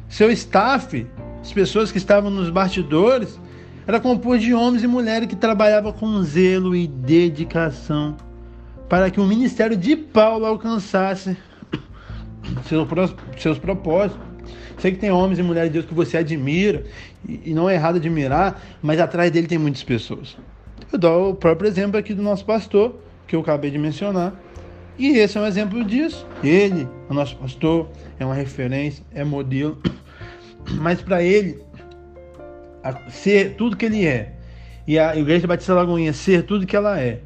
[0.09, 1.07] Seu staff,
[1.41, 3.39] as pessoas que estavam nos bastidores,
[3.87, 8.17] era composto de homens e mulheres que trabalhavam com zelo e dedicação
[8.89, 11.37] para que o ministério de Paulo alcançasse
[12.67, 12.89] seus,
[13.39, 14.23] seus propósitos.
[14.79, 16.85] Sei que tem homens e mulheres de Deus que você admira,
[17.27, 20.37] e não é errado admirar, mas atrás dele tem muitas pessoas.
[20.93, 24.35] Eu dou o próprio exemplo aqui do nosso pastor, que eu acabei de mencionar.
[24.99, 26.27] E esse é um exemplo disso.
[26.43, 29.81] Ele, o nosso pastor, é uma referência, é modelo.
[30.73, 31.64] Mas para ele,
[33.09, 34.33] ser tudo que ele é.
[34.87, 37.21] E a Igreja Batista Lagoinha ser tudo que ela é.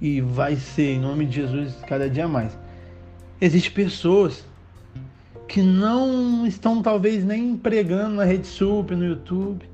[0.00, 2.58] E vai ser, em nome de Jesus, cada dia mais.
[3.40, 4.44] Existem pessoas
[5.46, 9.68] que não estão, talvez, nem pregando na Rede Super, no YouTube.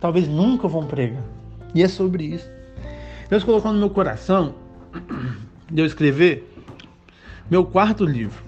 [0.00, 1.22] Talvez nunca vão pregar.
[1.74, 2.48] E é sobre isso.
[3.30, 4.54] Deus colocou no meu coração
[5.70, 6.52] de eu escrever
[7.50, 8.42] meu quarto livro.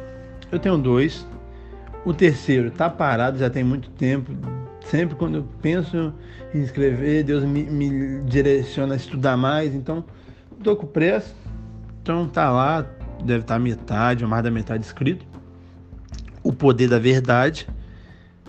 [0.51, 1.27] Eu tenho dois.
[2.05, 4.33] O terceiro está parado já tem muito tempo,
[4.90, 6.12] Sempre quando eu penso
[6.53, 9.72] em escrever, Deus me, me direciona a estudar mais.
[9.72, 10.05] Então,
[10.59, 11.33] estou com pressa.
[12.03, 12.85] Então, tá lá,
[13.22, 15.24] deve estar tá metade mais da metade escrito.
[16.42, 17.68] O poder da verdade.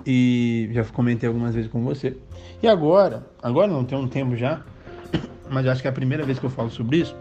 [0.03, 2.17] E já comentei algumas vezes com você.
[2.63, 4.61] E agora, agora não tem um tempo já,
[5.47, 7.15] mas acho que é a primeira vez que eu falo sobre isso,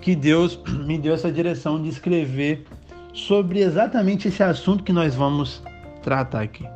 [0.00, 2.64] que Deus me deu essa direção de escrever
[3.12, 5.62] sobre exatamente esse assunto que nós vamos
[6.02, 6.66] tratar aqui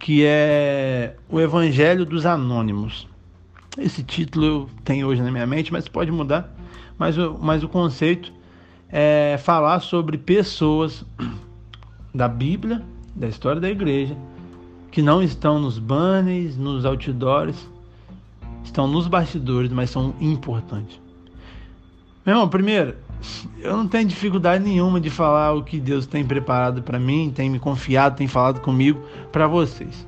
[0.00, 3.06] que é o Evangelho dos Anônimos.
[3.78, 6.52] Esse título eu tenho hoje na minha mente, mas pode mudar.
[6.98, 8.32] Mas o, mas o conceito
[8.88, 11.04] é falar sobre pessoas
[12.14, 12.82] da Bíblia,
[13.14, 14.16] da história da igreja,
[14.90, 17.68] que não estão nos banners, nos outdoors,
[18.64, 20.98] estão nos bastidores, mas são importantes.
[22.24, 22.96] Meu irmão, primeiro,
[23.60, 27.50] eu não tenho dificuldade nenhuma de falar o que Deus tem preparado para mim, tem
[27.50, 30.06] me confiado, tem falado comigo para vocês.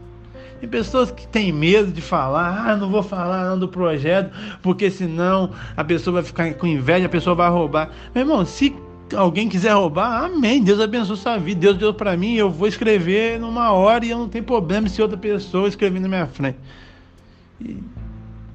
[0.61, 4.91] Tem pessoas que têm medo de falar, ah, não vou falar não do projeto, porque
[4.91, 7.91] senão a pessoa vai ficar com inveja, a pessoa vai roubar.
[8.15, 8.73] Meu irmão, se
[9.13, 10.63] alguém quiser roubar, amém.
[10.63, 11.61] Deus abençoe sua vida.
[11.61, 15.03] Deus deu para mim, eu vou escrever numa hora e eu não tenho problema se
[15.03, 16.59] outra pessoa escrever na minha frente.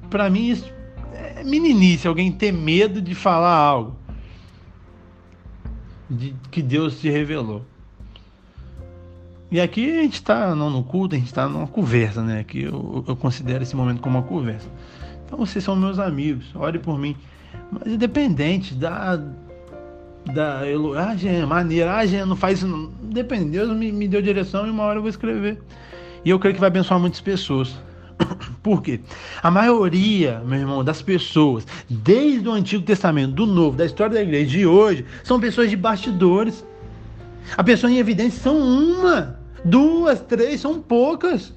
[0.08, 0.72] Para mim isso
[1.12, 3.97] é meninice, alguém ter medo de falar algo
[6.08, 7.62] de que Deus te revelou.
[9.50, 12.40] E aqui a gente está não no culto, a gente está numa conversa, né?
[12.40, 14.68] Aqui eu, eu, considero esse momento como uma conversa.
[15.24, 17.16] Então vocês são meus amigos, ore por mim.
[17.70, 19.16] Mas independente da.
[20.26, 20.60] da
[20.98, 22.68] ah, Jean, maneira, ah, Jean, não faz isso.
[22.68, 22.90] Não.
[23.02, 25.62] Depende, Deus me, me deu direção e uma hora eu vou escrever.
[26.24, 27.74] E eu creio que vai abençoar muitas pessoas.
[28.62, 29.00] Por quê?
[29.42, 34.22] A maioria, meu irmão, das pessoas, desde o Antigo Testamento, do Novo, da história da
[34.22, 36.64] igreja de hoje, são pessoas de bastidores.
[37.56, 41.52] A pessoa em evidência são uma, duas, três, são poucas.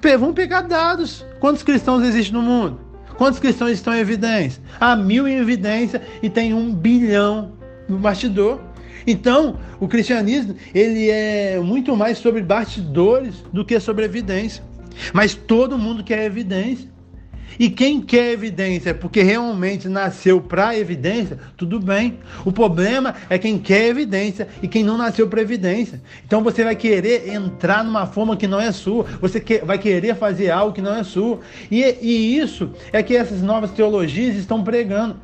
[0.00, 1.24] Vamos pegar dados.
[1.40, 2.80] Quantos cristãos existem no mundo?
[3.16, 4.60] Quantos cristãos estão em evidência?
[4.80, 7.52] Há mil em evidência e tem um bilhão
[7.88, 8.60] no bastidor.
[9.06, 14.62] Então, o cristianismo ele é muito mais sobre bastidores do que sobre evidência.
[15.12, 16.92] Mas todo mundo quer evidência.
[17.58, 22.18] E quem quer evidência porque realmente nasceu para evidência, tudo bem.
[22.44, 26.00] O problema é quem quer evidência e quem não nasceu para evidência.
[26.26, 30.50] Então você vai querer entrar numa forma que não é sua, você vai querer fazer
[30.50, 31.40] algo que não é sua.
[31.70, 35.16] E, e isso é que essas novas teologias estão pregando.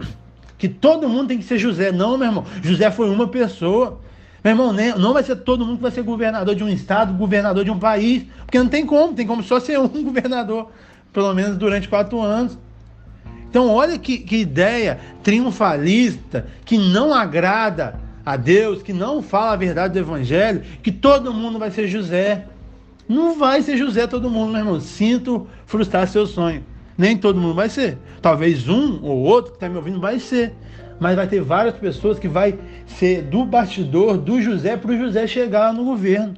[0.57, 1.93] Que todo mundo tem que ser José.
[1.93, 2.45] Não, meu irmão.
[2.63, 4.01] José foi uma pessoa.
[4.43, 7.65] Meu irmão, não vai ser todo mundo que vai ser governador de um estado, governador
[7.65, 10.71] de um país, porque não tem como, tem como só ser um governador,
[11.13, 12.57] pelo menos durante quatro anos.
[13.51, 19.57] Então, olha que, que ideia triunfalista, que não agrada a Deus, que não fala a
[19.57, 22.45] verdade do Evangelho, que todo mundo vai ser José.
[23.09, 24.81] Não vai ser José todo mundo, meu irmão.
[24.81, 26.63] Sinto frustrar seu sonho.
[26.97, 27.97] Nem todo mundo vai ser.
[28.21, 30.53] Talvez um ou outro que está me ouvindo vai ser
[31.01, 35.27] mas vai ter várias pessoas que vai ser do bastidor do José para o José
[35.27, 36.35] chegar no governo.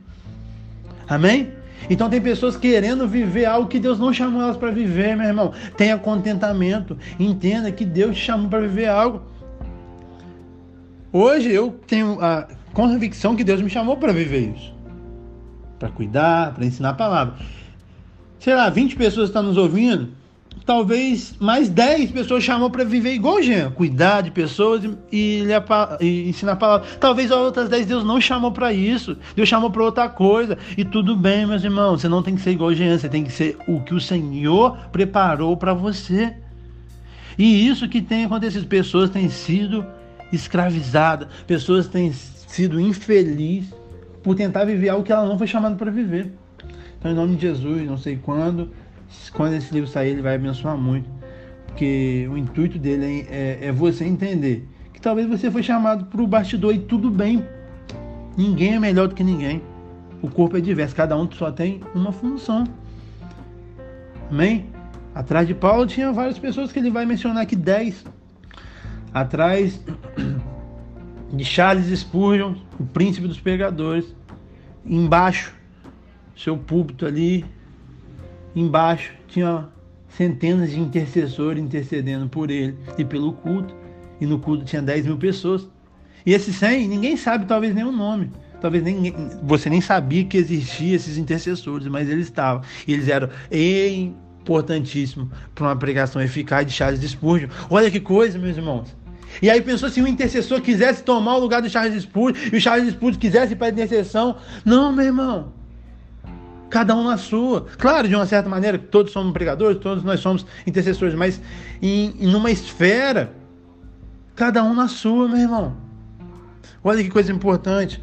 [1.09, 1.53] Amém?
[1.89, 5.53] Então tem pessoas querendo viver algo que Deus não chamou elas para viver, meu irmão.
[5.77, 9.23] Tenha contentamento, entenda que Deus te chamou para viver algo.
[11.13, 14.73] Hoje eu tenho a convicção que Deus me chamou para viver isso.
[15.79, 17.35] Para cuidar, para ensinar a palavra.
[18.39, 20.11] Sei lá, 20 pessoas estão nos ouvindo,
[20.71, 25.45] talvez mais 10 pessoas chamou para viver igual Jean, cuidar de pessoas e, e,
[26.01, 26.87] e ensinar a palavra.
[27.01, 30.57] Talvez outras 10 Deus não chamou para isso, Deus chamou para outra coisa.
[30.79, 33.33] E tudo bem, meus irmãos, você não tem que ser igual Jean, você tem que
[33.33, 36.37] ser o que o Senhor preparou para você.
[37.37, 39.85] E isso que tem acontecido, pessoas têm sido
[40.33, 43.75] escravizadas, pessoas têm sido infelizes
[44.23, 46.33] por tentar viver algo que ela não foi chamada para viver.
[47.01, 48.71] Então, em nome de Jesus, não sei quando,
[49.33, 51.09] quando esse livro sair, ele vai abençoar muito.
[51.67, 56.21] Porque o intuito dele é, é, é você entender que talvez você foi chamado para
[56.21, 57.45] o bastidor e tudo bem.
[58.37, 59.63] Ninguém é melhor do que ninguém.
[60.23, 62.65] O corpo é diverso, cada um só tem uma função.
[64.31, 64.67] Amém?
[65.15, 68.05] Atrás de Paulo tinha várias pessoas que ele vai mencionar aqui, dez.
[69.13, 69.81] Atrás
[71.33, 74.15] de Charles Spurgeon, o príncipe dos pregadores.
[74.85, 75.55] Embaixo,
[76.37, 77.45] seu púlpito ali,
[78.55, 79.69] Embaixo tinha
[80.09, 83.75] centenas de intercessores intercedendo por ele e pelo culto.
[84.21, 85.69] E no culto tinha 10 mil pessoas.
[86.27, 88.31] E esses 100, ninguém sabe talvez nem o nome.
[88.61, 92.63] Talvez nem, você nem sabia que existiam esses intercessores, mas eles estavam.
[92.87, 97.49] E eles eram importantíssimos para uma pregação eficaz de Charles Spurgeon.
[97.71, 98.95] Olha que coisa, meus irmãos.
[99.41, 102.61] E aí pensou se um intercessor quisesse tomar o lugar do Charles Spurgeon e o
[102.61, 104.37] Charles Spurgeon quisesse ir para a intercessão.
[104.65, 105.60] Não, meu irmão
[106.71, 107.67] cada um na sua.
[107.77, 111.41] Claro, de uma certa maneira, todos somos pregadores, todos nós somos intercessores, mas
[111.83, 113.33] em, em numa esfera,
[114.35, 115.77] cada um na sua, meu irmão.
[116.83, 118.01] Olha que coisa importante.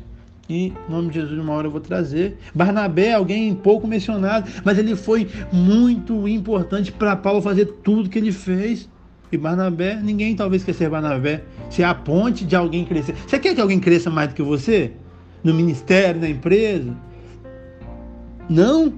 [0.49, 2.37] E, em nome de Jesus, uma hora eu vou trazer.
[2.53, 8.31] Barnabé, alguém pouco mencionado, mas ele foi muito importante para Paulo fazer tudo que ele
[8.31, 8.87] fez.
[9.29, 11.43] E Barnabé, ninguém talvez quer ser Barnabé.
[11.69, 13.15] Se é a ponte de alguém crescer.
[13.27, 14.91] Você quer que alguém cresça mais do que você?
[15.43, 16.95] No ministério, na empresa?
[18.49, 18.93] Não.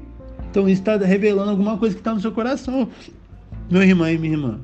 [0.50, 2.89] Então isso está revelando alguma coisa que está no seu coração,
[3.70, 4.60] meu irmão e minha irmã.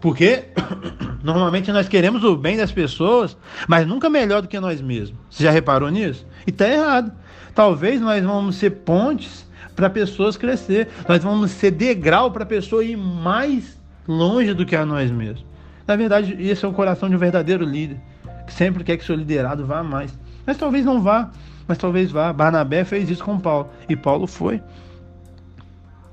[0.00, 0.44] Por quê?
[1.22, 3.36] Normalmente nós queremos o bem das pessoas,
[3.68, 5.18] mas nunca melhor do que nós mesmos.
[5.28, 6.26] Você já reparou nisso?
[6.46, 7.12] E está errado.
[7.54, 10.88] Talvez nós vamos ser pontes para pessoas crescer.
[11.08, 13.78] Nós vamos ser degrau para a pessoa ir mais
[14.08, 15.44] longe do que a nós mesmos.
[15.86, 17.98] Na verdade, esse é o coração de um verdadeiro líder,
[18.46, 20.16] que sempre quer que seu liderado vá mais.
[20.46, 21.30] Mas talvez não vá,
[21.70, 22.32] mas talvez vá.
[22.32, 24.60] Barnabé fez isso com Paulo e Paulo foi.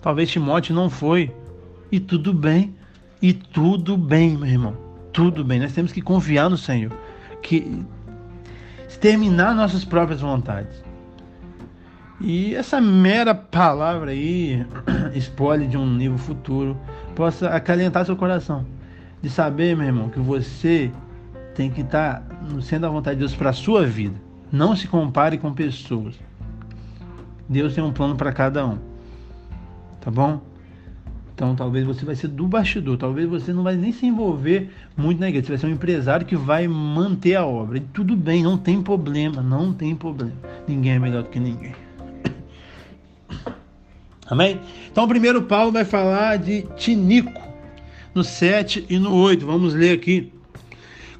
[0.04, 1.34] Talvez Timóteo não foi.
[1.92, 2.76] E tudo bem.
[3.20, 4.78] E tudo bem, meu irmão.
[5.12, 5.60] Tudo bem.
[5.60, 6.92] Nós temos que confiar no Senhor.
[7.42, 7.84] Que
[8.88, 10.84] exterminar nossas próprias vontades.
[12.22, 14.64] E essa mera palavra aí,
[15.16, 16.78] spoiler de um nível futuro,
[17.16, 18.64] possa acalentar seu coração.
[19.24, 20.92] De saber, meu irmão, que você
[21.56, 24.27] tem que estar no centro da vontade de Deus para a sua vida.
[24.52, 26.16] Não se compare com pessoas.
[27.50, 28.78] Deus tem um plano para cada um.
[30.02, 30.42] Tá bom?
[31.38, 35.20] Então talvez você vai ser do bastidor, talvez você não vai nem se envolver muito
[35.20, 37.78] na igreja, você vai ser um empresário que vai manter a obra.
[37.78, 40.34] E tudo bem, não tem problema, não tem problema.
[40.68, 41.76] Ninguém é melhor do que ninguém.
[44.28, 44.60] Amém?
[44.92, 47.40] Então primeiro Paulo vai falar de Tinico,
[48.16, 49.46] no 7 e no 8.
[49.46, 50.34] Vamos ler aqui.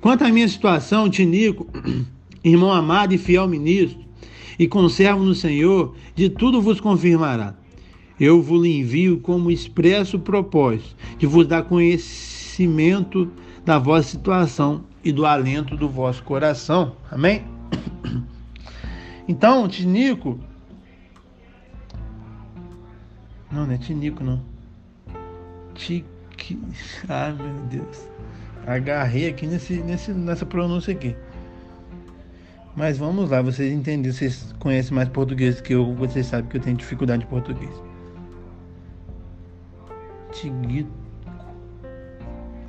[0.02, 1.68] Quanto à minha situação, Tinico,
[2.48, 4.00] irmão amado e fiel ministro,
[4.58, 7.56] e conservo no Senhor, de tudo vos confirmará
[8.20, 13.32] eu vos envio como expresso propósito de vos dar conhecimento
[13.64, 16.96] da vossa situação e do alento do vosso coração.
[17.12, 17.44] Amém?
[19.30, 20.40] Então, Tinico.
[23.52, 24.42] Não, não é Tinico, não.
[25.76, 26.06] Tique.
[27.10, 28.08] Ah, meu Deus.
[28.66, 31.14] Agarrei aqui nesse, nesse, nessa pronúncia aqui.
[32.78, 36.62] Mas vamos lá, vocês entenderam, vocês conhecem mais português que eu, vocês sabem que eu
[36.62, 37.72] tenho dificuldade de português.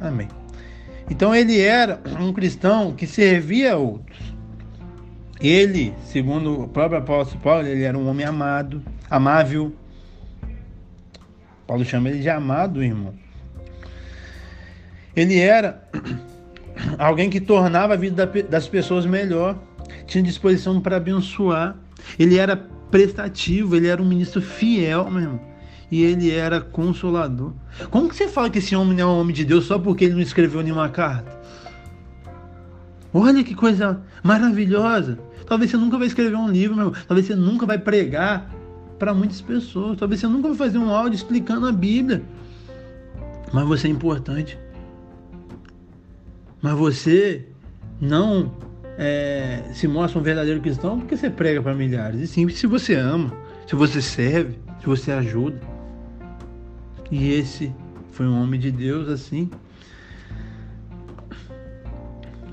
[0.00, 0.26] Amém.
[1.11, 4.18] Então ele era um cristão que servia a outros.
[5.38, 9.74] Ele, segundo o próprio apóstolo Paulo, ele era um homem amado, amável.
[11.66, 13.12] Paulo chama ele de amado, irmão.
[15.14, 15.86] Ele era
[16.98, 19.67] alguém que tornava a vida das pessoas melhor,
[20.07, 21.76] tinha disposição para abençoar.
[22.18, 22.57] Ele era
[22.91, 25.49] prestativo, ele era um ministro fiel, meu irmão
[25.91, 27.53] e ele era consolador.
[27.91, 30.05] Como que você fala que esse homem não é um homem de Deus só porque
[30.05, 31.39] ele não escreveu nenhuma carta?
[33.12, 35.18] Olha que coisa maravilhosa.
[35.47, 36.93] Talvez você nunca vai escrever um livro, meu.
[37.07, 38.55] talvez você nunca vai pregar
[38.99, 42.22] para muitas pessoas, talvez você nunca vai fazer um áudio explicando a Bíblia.
[43.53, 44.59] Mas você é importante.
[46.61, 47.49] Mas você
[47.99, 48.53] não
[48.99, 52.20] é, se mostra um verdadeiro cristão porque você prega para milhares.
[52.20, 53.32] E sim, se você ama,
[53.66, 55.61] se você serve, se você ajuda.
[57.11, 57.72] E esse
[58.11, 59.49] foi um homem de Deus assim.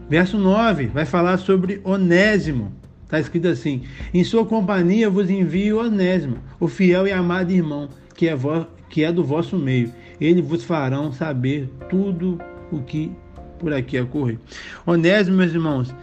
[0.07, 2.71] Verso 9 vai falar sobre Onésimo.
[3.03, 3.83] Está escrito assim:
[4.13, 9.03] Em sua companhia vos envio Onésimo, o fiel e amado irmão, que é, vo, que
[9.03, 9.91] é do vosso meio.
[10.21, 12.39] Ele vos farão saber tudo
[12.71, 13.11] o que
[13.57, 14.37] por aqui ocorreu.
[14.85, 15.93] Onésimo, meus irmãos,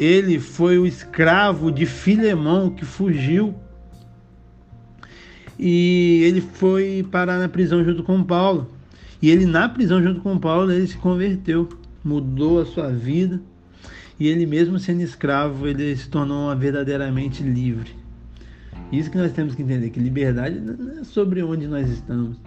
[0.00, 3.54] ele foi o escravo de Filemão que fugiu
[5.58, 8.70] e ele foi parar na prisão junto com Paulo.
[9.20, 11.68] E ele na prisão junto com Paulo, ele se converteu,
[12.02, 13.42] mudou a sua vida.
[14.18, 17.90] E ele mesmo sendo escravo, ele se tornou verdadeiramente livre.
[18.90, 22.38] Isso que nós temos que entender, que liberdade não é sobre onde nós estamos,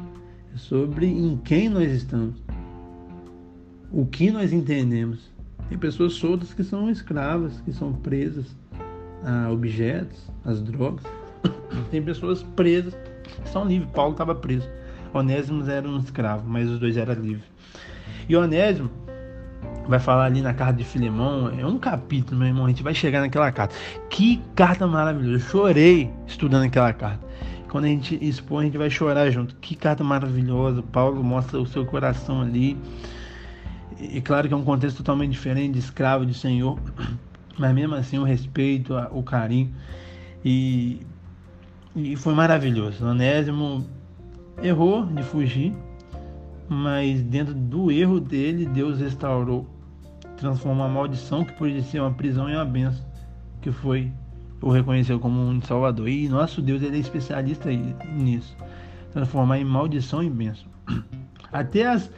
[0.55, 2.33] é sobre em quem nós estamos.
[3.91, 5.32] O que nós entendemos.
[5.69, 8.55] Tem pessoas soltas que são escravas, que são presas
[9.23, 11.03] a objetos, às drogas.
[11.89, 12.93] Tem pessoas presas
[13.23, 13.89] que são livres.
[13.91, 14.69] Paulo estava preso.
[15.13, 17.45] Onésimo era um escravo, mas os dois eram livres.
[18.27, 18.89] E Onésimo
[19.87, 22.93] vai falar ali na carta de Filemão, é um capítulo, meu irmão, a gente vai
[22.93, 23.75] chegar naquela carta.
[24.09, 25.35] Que carta maravilhosa.
[25.35, 27.23] Eu chorei estudando aquela carta.
[27.69, 29.55] Quando a gente expor, a gente vai chorar junto.
[29.55, 30.81] Que carta maravilhosa.
[30.83, 32.77] Paulo mostra o seu coração ali.
[34.11, 36.79] E claro que é um contexto totalmente diferente de escravo de Senhor,
[37.57, 39.73] mas mesmo assim o respeito, o carinho.
[40.43, 40.99] E
[41.95, 43.05] e foi maravilhoso.
[43.05, 43.85] O Onésimo
[44.61, 45.73] errou de fugir,
[46.67, 49.67] mas dentro do erro dele, Deus restaurou,
[50.37, 53.05] transformou a maldição que podia ser uma prisão em uma benção,
[53.61, 54.11] que foi
[54.59, 56.07] o reconheceu como um salvador.
[56.07, 58.57] E nosso Deus ele é especialista nisso,
[59.11, 60.67] transformar em maldição em benção.
[61.51, 62.09] Até as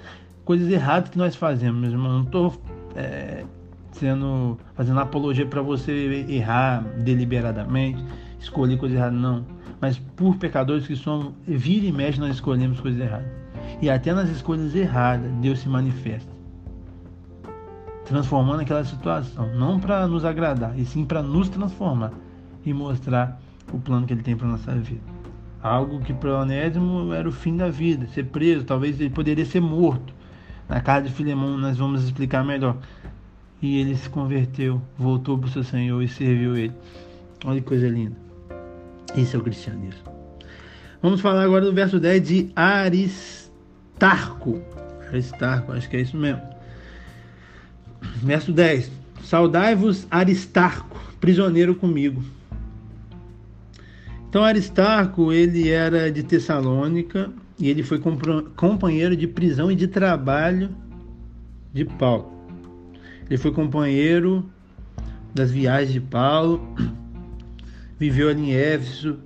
[0.45, 2.61] coisas erradas que nós fazemos, meus irmãos, não estou
[2.95, 3.43] é,
[3.91, 8.01] sendo fazendo apologia para você errar deliberadamente,
[8.39, 9.43] escolher coisa errada, não
[9.85, 13.27] mas por pecadores que somos, vira e mexe nós escolhemos coisas erradas.
[13.81, 16.33] E até nas escolhas erradas, Deus se manifesta.
[18.05, 22.11] transformando aquela situação, não para nos agradar, e sim para nos transformar
[22.63, 23.39] e mostrar
[23.73, 25.01] o plano que ele tem para nossa vida.
[25.61, 29.59] Algo que para Onésimo era o fim da vida, ser preso, talvez ele poderia ser
[29.59, 30.13] morto.
[30.67, 32.77] Na casa de Filemão nós vamos explicar melhor.
[33.61, 36.73] E ele se converteu, voltou para o seu Senhor e serviu ele.
[37.43, 38.15] Olha que coisa linda.
[39.15, 40.01] Esse é o cristianismo.
[41.01, 44.61] Vamos falar agora do verso 10 de Aristarco.
[45.07, 46.41] Aristarco, acho que é isso mesmo.
[48.23, 48.91] Verso 10:
[49.23, 52.23] Saudai-vos, Aristarco, prisioneiro comigo.
[54.27, 57.99] Então, Aristarco, ele era de Tessalônica e ele foi
[58.55, 60.69] companheiro de prisão e de trabalho
[61.73, 62.31] de Paulo.
[63.29, 64.45] Ele foi companheiro
[65.33, 66.61] das viagens de Paulo,
[67.99, 69.19] viveu ali em Éfeso,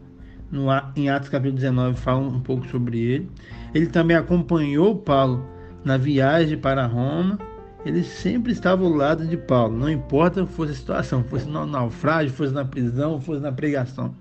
[0.52, 3.32] no, em Atos capítulo 19 fala um pouco sobre ele.
[3.74, 5.46] Ele também acompanhou Paulo
[5.84, 7.38] na viagem para Roma
[7.86, 12.34] ele sempre estava ao lado de Paulo, não importa fosse a situação, fosse no naufrágio,
[12.34, 14.14] fosse na prisão, fosse na pregação.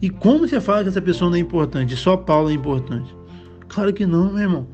[0.00, 3.14] E como você fala que essa pessoa não é importante, só Paulo é importante?
[3.72, 4.68] Claro que não, meu irmão.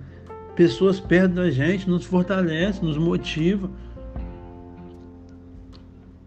[0.57, 3.70] Pessoas perto da gente nos fortalece, nos motiva.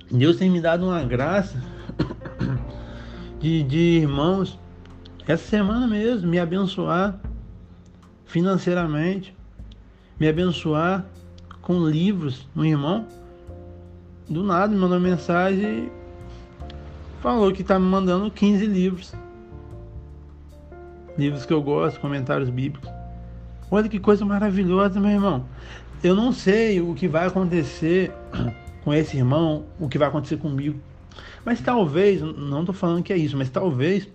[0.10, 1.62] Deus tem me dado uma graça
[3.40, 4.58] de, de irmãos,
[5.28, 7.20] essa semana mesmo, me abençoar
[8.26, 9.36] financeiramente,
[10.18, 11.06] me abençoar
[11.62, 12.48] com livros.
[12.56, 13.06] Um irmão,
[14.30, 15.92] do nada, me mandou mensagem e
[17.22, 19.14] falou que está me mandando 15 livros.
[21.18, 22.90] Livros que eu gosto, comentários bíblicos.
[23.70, 25.46] Olha que coisa maravilhosa, meu irmão.
[26.04, 28.12] Eu não sei o que vai acontecer
[28.84, 30.80] com esse irmão, o que vai acontecer comigo.
[31.46, 34.08] Mas talvez, não estou falando que é isso, mas talvez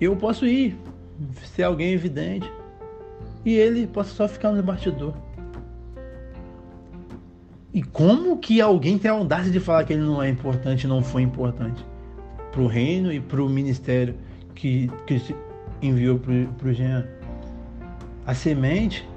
[0.00, 0.76] eu possa ir,
[1.54, 2.50] ser alguém evidente.
[3.44, 5.14] E ele possa só ficar no bastidor.
[7.72, 11.02] E como que alguém tem a audácia de falar que ele não é importante, não
[11.02, 11.84] foi importante
[12.50, 14.16] para o reino e para o ministério
[14.54, 15.20] que, que
[15.82, 17.06] enviou para o Jean?
[18.26, 19.08] A semente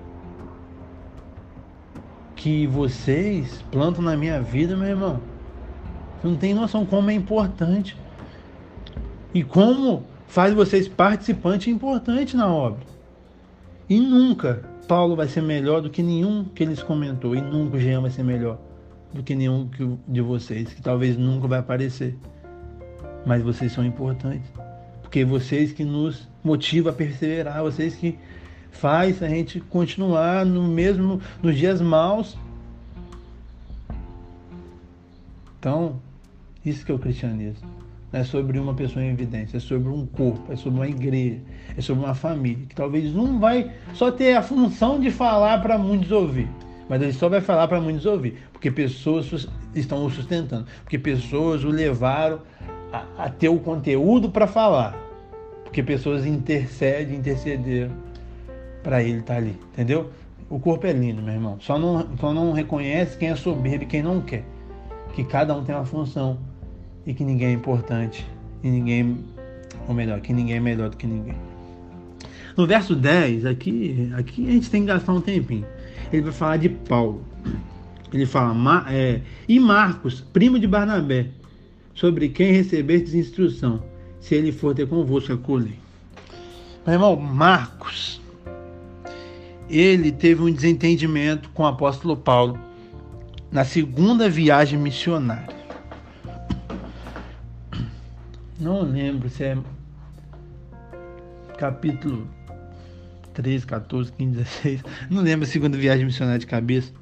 [2.36, 5.22] que vocês plantam na minha vida, meu irmão,
[6.22, 7.98] você não tem noção como é importante
[9.34, 12.82] e como faz vocês participantes importantes na obra.
[13.90, 17.80] E nunca Paulo vai ser melhor do que nenhum que eles comentou e nunca o
[17.80, 18.60] Jean vai ser melhor
[19.14, 19.70] do que nenhum
[20.08, 22.18] de vocês, que talvez nunca vai aparecer.
[23.26, 24.50] Mas vocês são importantes,
[25.14, 28.18] porque vocês que nos motivam a perseverar, vocês que
[28.72, 32.36] faz a gente continuar no mesmo nos dias maus.
[35.60, 35.98] Então,
[36.66, 37.70] isso que é o cristianismo.
[38.12, 41.42] Não é sobre uma pessoa em evidência, é sobre um corpo, é sobre uma igreja,
[41.78, 45.78] é sobre uma família, que talvez não vai só ter a função de falar para
[45.78, 46.50] muitos ouvir,
[46.90, 51.64] mas ele só vai falar para muitos ouvir, porque pessoas estão o sustentando, porque pessoas
[51.64, 52.42] o levaram
[52.92, 55.03] a, a ter o conteúdo para falar,
[55.74, 57.92] porque pessoas intercedem, intercederam
[58.84, 60.12] para ele estar tá ali, entendeu?
[60.48, 61.58] O corpo é lindo, meu irmão.
[61.60, 64.46] Só não, só não reconhece quem é soberbo e quem não quer.
[65.16, 66.38] Que cada um tem uma função
[67.08, 68.24] e que ninguém é importante
[68.64, 69.18] e ninguém,
[69.88, 71.38] ou melhor, que ninguém é melhor do que ninguém.
[72.56, 75.66] No verso 10, aqui, aqui a gente tem que gastar um tempinho.
[76.12, 77.26] Ele vai falar de Paulo.
[78.14, 81.30] Ele fala, é, e Marcos, primo de Barnabé,
[81.96, 83.82] sobre quem recebestes instrução,
[84.24, 85.78] se ele for ter convosco, acolhe.
[86.86, 88.22] Meu irmão, Marcos,
[89.70, 92.58] ele teve um desentendimento com o apóstolo Paulo
[93.52, 95.54] na segunda viagem missionária.
[98.58, 99.58] Não lembro se é
[101.58, 102.26] capítulo
[103.34, 104.84] 13, 14, 15, 16.
[105.10, 106.94] Não lembro a segunda viagem missionária de cabeça.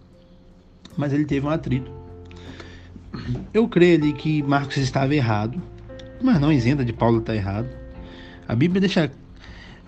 [0.98, 1.92] Mas ele teve um atrito.
[3.54, 5.62] Eu creio ali que Marcos estava errado.
[6.24, 7.68] Mas não isenta de Paulo estar errado.
[8.48, 9.12] A Bíblia deixa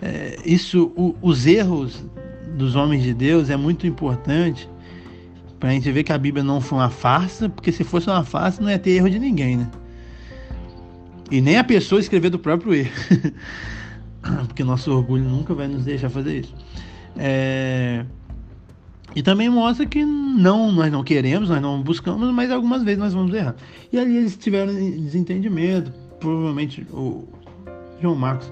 [0.02, 2.04] é, isso, o, os erros
[2.58, 4.70] dos homens de Deus é muito importante
[5.60, 8.24] para a gente ver que a Bíblia não foi uma farsa, porque se fosse uma
[8.24, 9.72] farsa não ia ter erro de ninguém, né?
[11.32, 12.92] E nem a pessoa escrever do próprio erro.
[14.48, 16.56] Porque nosso orgulho nunca vai nos deixar fazer isso.
[17.18, 18.06] É...
[19.16, 23.14] E também mostra que não, nós não queremos, nós não buscamos, mas algumas vezes nós
[23.14, 23.56] vamos errar.
[23.92, 25.92] E ali eles tiveram desentendimento.
[26.24, 27.28] Provavelmente o
[28.02, 28.50] João Marcos,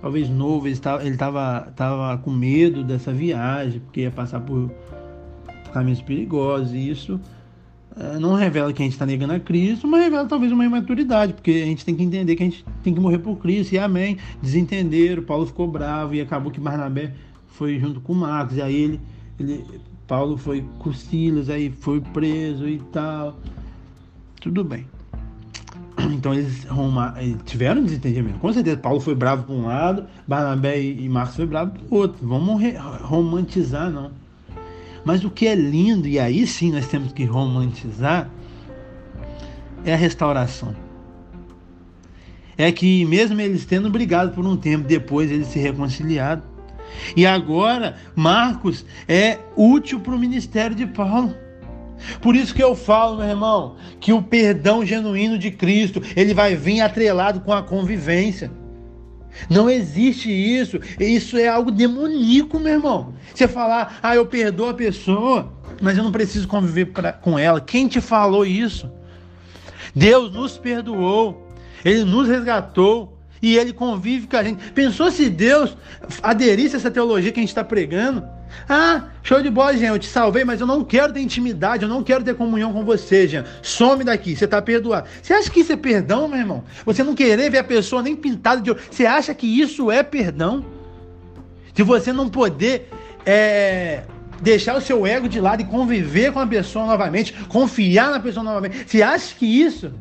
[0.00, 4.68] talvez novo, ele estava, estava com medo dessa viagem, porque ia passar por
[5.72, 6.74] caminhos perigosos.
[6.74, 7.20] E isso
[7.96, 11.32] é, não revela que a gente está negando a Cristo, mas revela talvez uma imaturidade,
[11.32, 13.78] porque a gente tem que entender que a gente tem que morrer por Cristo, e
[13.78, 14.18] amém.
[14.42, 17.14] Desentenderam, Paulo ficou bravo e acabou que Barnabé
[17.46, 19.00] foi junto com Marcos, e aí ele,
[19.38, 19.64] ele
[20.08, 23.38] Paulo foi com Silas, aí foi preso e tal.
[24.40, 24.86] Tudo bem.
[26.12, 26.66] Então eles,
[27.18, 28.38] eles tiveram desentendimento.
[28.38, 31.98] Com certeza, Paulo foi bravo para um lado, Barnabé e Marcos foi bravo para o
[31.98, 32.26] outro.
[32.26, 32.62] Vamos
[33.02, 34.10] romantizar, não.
[35.04, 38.30] Mas o que é lindo, e aí sim nós temos que romantizar,
[39.84, 40.74] é a restauração.
[42.56, 46.42] É que mesmo eles tendo brigado por um tempo, depois eles se reconciliaram.
[47.16, 51.34] E agora Marcos é útil para o ministério de Paulo.
[52.20, 56.54] Por isso que eu falo, meu irmão, que o perdão genuíno de Cristo, ele vai
[56.54, 58.50] vir atrelado com a convivência.
[59.48, 60.78] Não existe isso.
[61.00, 63.14] Isso é algo demoníaco, meu irmão.
[63.34, 67.60] Você falar, ah, eu perdoo a pessoa, mas eu não preciso conviver pra, com ela.
[67.60, 68.90] Quem te falou isso?
[69.94, 71.48] Deus nos perdoou,
[71.84, 74.70] Ele nos resgatou e Ele convive com a gente.
[74.72, 75.76] Pensou se Deus
[76.22, 78.24] aderisse a essa teologia que a gente está pregando?
[78.68, 81.88] Ah, show de bola, Jean, eu te salvei, mas eu não quero ter intimidade, eu
[81.88, 83.44] não quero ter comunhão com você, Jean.
[83.62, 85.08] Some daqui, você está perdoado.
[85.22, 86.64] Você acha que isso é perdão, meu irmão?
[86.84, 88.82] Você não querer ver a pessoa nem pintada de ouro.
[88.90, 90.64] Você acha que isso é perdão?
[91.74, 92.90] Se você não poder
[93.24, 94.02] é,
[94.40, 98.44] deixar o seu ego de lado e conviver com a pessoa novamente, confiar na pessoa
[98.44, 99.92] novamente, você acha que isso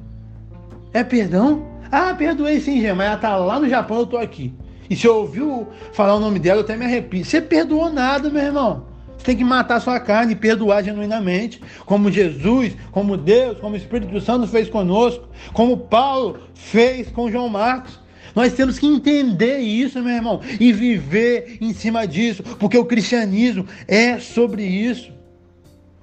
[0.94, 1.66] é perdão?
[1.92, 4.54] Ah, perdoei sim, Jean, mas ela está lá no Japão, eu estou aqui.
[4.92, 7.24] E se eu ouviu falar o nome dela, eu até me arrepio.
[7.24, 8.88] Você perdoou nada, meu irmão.
[9.18, 13.78] Você tem que matar sua carne e perdoar genuinamente, como Jesus, como Deus, como o
[13.78, 18.02] Espírito Santo fez conosco, como Paulo fez com João Marcos.
[18.36, 23.66] Nós temos que entender isso, meu irmão, e viver em cima disso, porque o cristianismo
[23.88, 25.10] é sobre isso.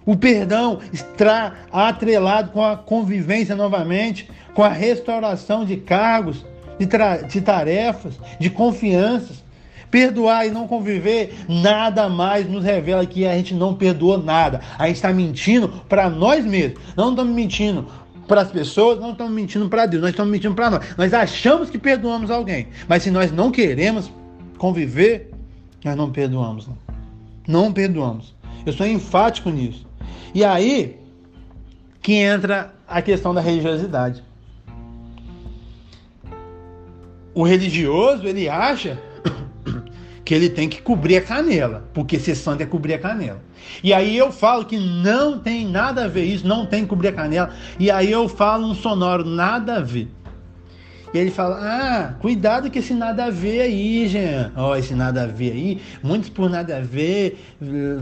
[0.07, 6.43] O perdão está atrelado com a convivência novamente, com a restauração de cargos,
[6.79, 6.87] de,
[7.29, 9.47] de tarefas, de confianças.
[9.91, 14.61] Perdoar e não conviver, nada mais nos revela que a gente não perdoou nada.
[14.79, 16.79] A gente está mentindo para nós mesmos.
[16.95, 17.87] Não estamos mentindo
[18.29, 20.95] para as pessoas, não estamos mentindo para Deus, nós estamos mentindo para nós.
[20.97, 24.12] Nós achamos que perdoamos alguém, mas se nós não queremos
[24.59, 25.31] conviver,
[25.83, 26.68] nós não perdoamos.
[26.68, 26.76] Não,
[27.47, 28.35] não perdoamos.
[28.66, 29.87] Eu sou enfático nisso.
[30.35, 30.99] E aí
[32.03, 34.22] que entra a questão da religiosidade
[37.39, 38.99] o religioso, ele acha
[40.24, 43.41] que ele tem que cobrir a canela, porque ser santo é cobrir a canela.
[43.80, 47.09] E aí eu falo que não tem nada a ver isso, não tem que cobrir
[47.09, 47.51] a canela.
[47.78, 50.09] E aí eu falo um sonoro, nada a ver.
[51.14, 54.51] E ele fala: Ah, cuidado com esse nada a ver aí, Jean.
[54.57, 57.39] Ó, oh, esse nada a ver aí, muitos por nada a ver,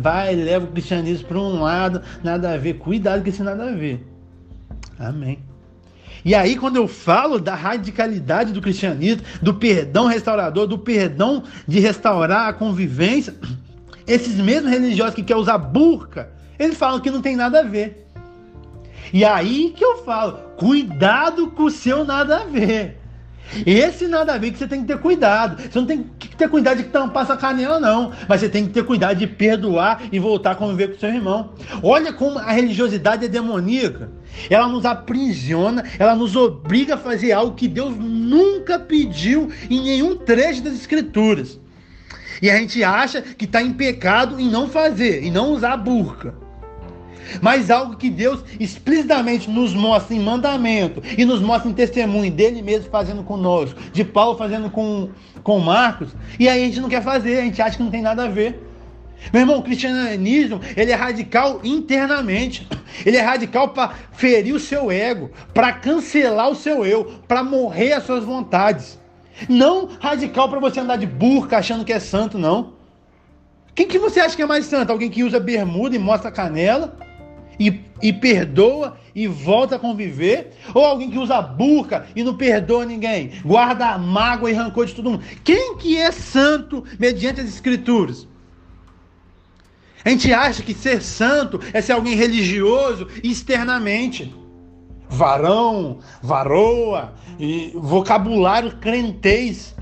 [0.00, 2.78] vai, leva o cristianismo para um lado, nada a ver.
[2.78, 4.02] Cuidado com esse nada a ver.
[4.98, 5.40] Amém.
[6.26, 11.78] E aí, quando eu falo da radicalidade do cristianismo, do perdão restaurador, do perdão de
[11.78, 13.32] restaurar a convivência,
[14.08, 18.08] esses mesmos religiosos que querem usar burca, eles falam que não tem nada a ver.
[19.12, 23.00] E aí que eu falo, cuidado com o seu nada a ver.
[23.64, 25.62] Esse nada a ver que você tem que ter cuidado.
[25.62, 28.12] Você não tem que ter cuidado de tampar essa canela, não.
[28.28, 31.52] Mas você tem que ter cuidado de perdoar e voltar a conviver com seu irmão.
[31.82, 34.10] Olha como a religiosidade é demoníaca.
[34.50, 40.16] Ela nos aprisiona, ela nos obriga a fazer algo que Deus nunca pediu em nenhum
[40.16, 41.58] trecho das Escrituras.
[42.42, 45.76] E a gente acha que está em pecado em não fazer, em não usar a
[45.76, 46.45] burca
[47.40, 52.62] mas algo que Deus explicitamente nos mostra em mandamento e nos mostra em testemunho dele
[52.62, 55.10] mesmo fazendo conosco, de Paulo fazendo com,
[55.42, 58.02] com Marcos, e aí a gente não quer fazer, a gente acha que não tem
[58.02, 58.62] nada a ver.
[59.32, 62.66] Meu irmão, o cristianismo, ele é radical internamente.
[63.04, 67.92] Ele é radical para ferir o seu ego, para cancelar o seu eu, para morrer
[67.92, 68.98] as suas vontades.
[69.48, 72.74] Não radical para você andar de burca achando que é santo, não.
[73.74, 74.90] Quem que você acha que é mais santo?
[74.90, 76.96] Alguém que usa bermuda e mostra canela?
[77.58, 80.52] E, e perdoa e volta a conviver?
[80.74, 83.32] Ou alguém que usa burca e não perdoa ninguém?
[83.44, 85.24] Guarda mágoa e rancor de todo mundo?
[85.42, 88.28] Quem que é santo mediante as escrituras?
[90.04, 94.32] A gente acha que ser santo é ser alguém religioso externamente.
[95.08, 99.74] Varão, varoa, e vocabulário crentez.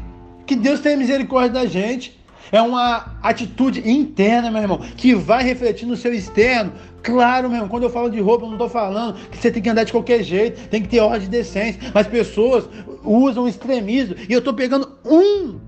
[0.46, 2.18] Que Deus tenha misericórdia da gente.
[2.52, 6.72] É uma atitude interna, meu irmão, que vai refletir no seu externo,
[7.04, 9.68] Claro mesmo, quando eu falo de roupa, eu não estou falando que você tem que
[9.68, 11.78] andar de qualquer jeito, tem que ter ordem de decência.
[11.92, 12.66] Mas pessoas
[13.04, 14.16] usam extremismo.
[14.26, 15.60] E eu estou pegando um,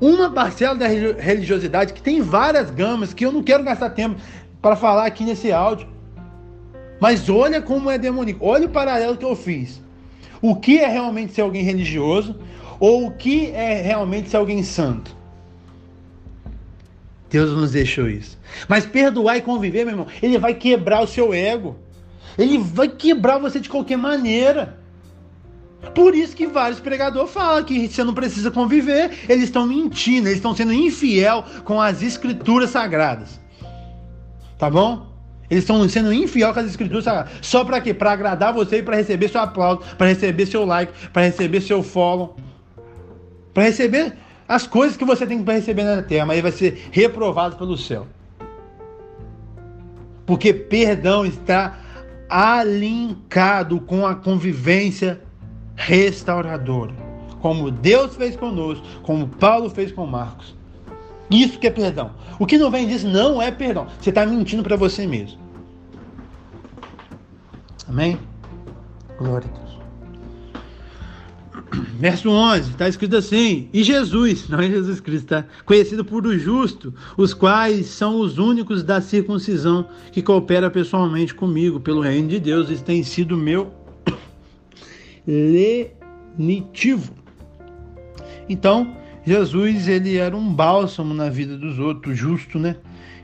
[0.00, 4.16] uma parcela da religiosidade que tem várias gamas que eu não quero gastar tempo
[4.60, 5.86] para falar aqui nesse áudio.
[7.00, 8.44] Mas olha como é demoníaco.
[8.44, 9.80] Olha o paralelo que eu fiz.
[10.40, 12.36] O que é realmente ser alguém religioso
[12.80, 15.21] ou o que é realmente ser alguém santo?
[17.32, 18.38] Deus nos deixou isso.
[18.68, 21.78] Mas perdoar e conviver, meu irmão, ele vai quebrar o seu ego.
[22.36, 24.78] Ele vai quebrar você de qualquer maneira.
[25.94, 29.10] Por isso que vários pregadores falam que você não precisa conviver.
[29.26, 33.40] Eles estão mentindo, eles estão sendo infiel com as escrituras sagradas.
[34.58, 35.10] Tá bom?
[35.48, 37.32] Eles estão sendo infiel com as escrituras sagradas.
[37.40, 37.94] Só para quê?
[37.94, 41.82] Para agradar você e para receber seu aplauso, para receber seu like, para receber seu
[41.82, 42.36] follow,
[43.54, 44.16] para receber
[44.52, 48.06] as coisas que você tem para receber na terra, mas vai ser reprovado pelo céu.
[50.26, 51.78] Porque perdão está
[52.28, 55.22] alinkado com a convivência
[55.74, 56.92] restauradora.
[57.40, 60.54] Como Deus fez conosco, como Paulo fez com Marcos.
[61.30, 62.10] Isso que é perdão.
[62.38, 63.86] O que não vem disso não é perdão.
[63.98, 65.40] Você está mentindo para você mesmo.
[67.88, 68.18] Amém?
[69.18, 69.61] Glória.
[71.98, 75.44] Verso 11, está escrito assim: E Jesus, não é Jesus Cristo, tá?
[75.64, 81.80] Conhecido por o justo, os quais são os únicos da circuncisão que coopera pessoalmente comigo
[81.80, 82.68] pelo reino de Deus.
[82.68, 83.72] Isso tem sido meu
[85.26, 87.14] lenitivo.
[88.48, 92.76] Então, Jesus, ele era um bálsamo na vida dos outros, justo, né?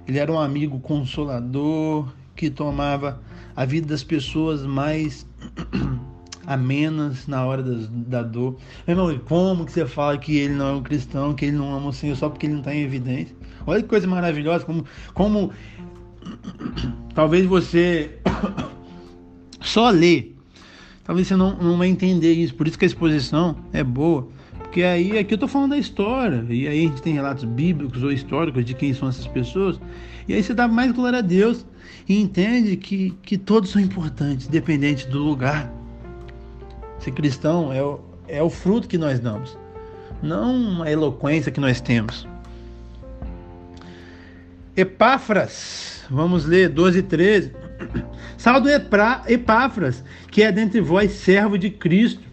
[0.07, 3.21] Ele era um amigo consolador que tomava
[3.55, 5.27] a vida das pessoas mais
[6.49, 8.57] amenas na hora das, da dor.
[8.87, 11.77] Meu irmão, como que você fala que ele não é um cristão, que ele não
[11.77, 13.37] ama o Senhor só porque ele não está em evidência?
[13.67, 15.53] Olha que coisa maravilhosa, como, como
[17.15, 18.19] talvez você
[19.61, 20.29] só lê,
[21.05, 22.55] talvez você não, não vai entender isso.
[22.55, 24.27] Por isso que a exposição é boa.
[24.63, 28.03] Porque aí aqui eu estou falando da história, e aí a gente tem relatos bíblicos
[28.03, 29.79] ou históricos de quem são essas pessoas,
[30.27, 31.67] e aí você dá mais glória a Deus
[32.09, 35.78] e entende que, que todos são importantes, independente do lugar.
[36.99, 39.57] Ser cristão é o, é o fruto que nós damos,
[40.23, 42.27] não a eloquência que nós temos.
[44.77, 47.53] Epáfras, vamos ler 12 e 13.
[48.39, 52.29] Saldo Epáfras, que é dentre vós servo de Cristo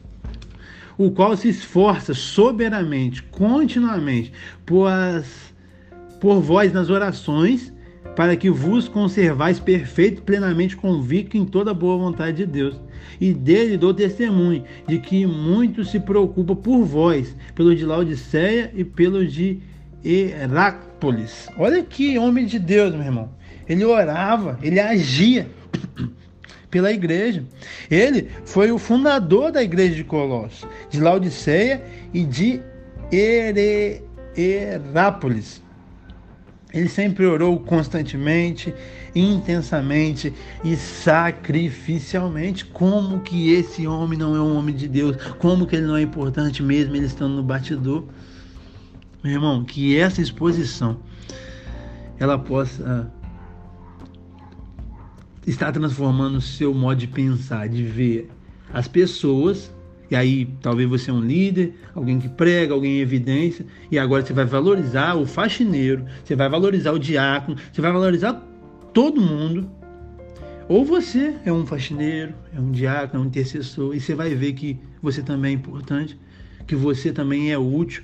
[0.97, 4.31] o qual se esforça soberanamente, continuamente,
[4.65, 5.53] por, as,
[6.19, 7.73] por vós nas orações,
[8.15, 12.79] para que vos conservais perfeito, plenamente convicto em toda boa vontade de Deus.
[13.19, 18.83] E dele dou testemunho de que muito se preocupa por vós, pelo de Laodiceia e
[18.83, 19.59] pelo de
[20.03, 21.47] Herápolis.
[21.57, 23.29] Olha que homem de Deus, meu irmão.
[23.67, 25.47] Ele orava, ele agia
[26.69, 27.43] pela igreja.
[27.89, 31.83] Ele foi o fundador da igreja de Colossos, de Laodiceia
[32.13, 32.61] e de
[33.11, 34.03] Ere...
[34.37, 35.63] Herápolis.
[36.73, 38.73] Ele sempre orou constantemente,
[39.15, 42.65] intensamente e sacrificialmente.
[42.65, 45.15] Como que esse homem não é um homem de Deus?
[45.39, 48.03] Como que ele não é importante mesmo ele estando no batidor?
[49.23, 50.99] Meu irmão, que essa exposição
[52.19, 53.11] ela possa
[55.47, 58.29] está transformando o seu modo de pensar, de ver
[58.73, 59.71] as pessoas.
[60.09, 64.23] E aí, talvez você é um líder, alguém que prega, alguém em evidência, e agora
[64.23, 68.33] você vai valorizar o faxineiro, você vai valorizar o diácono, você vai valorizar
[68.95, 69.69] todo mundo.
[70.67, 74.53] Ou você é um faxineiro, é um diácono, é um intercessor, e você vai ver
[74.53, 76.17] que você também é importante,
[76.65, 78.01] que você também é útil,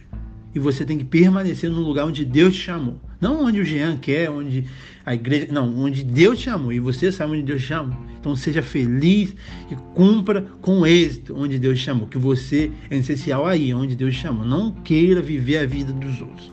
[0.54, 3.00] e você tem que permanecer no lugar onde Deus te chamou.
[3.22, 4.66] Não onde o Jean quer, onde
[5.06, 5.48] a igreja.
[5.50, 6.74] Não, onde Deus te chamou.
[6.74, 7.98] E você sabe onde Deus te chamou.
[8.20, 9.34] Então seja feliz
[9.72, 12.08] e cumpra com êxito onde Deus te chamou.
[12.08, 14.46] Que você é essencial aí, onde Deus te chamou.
[14.46, 16.52] Não queira viver a vida dos outros.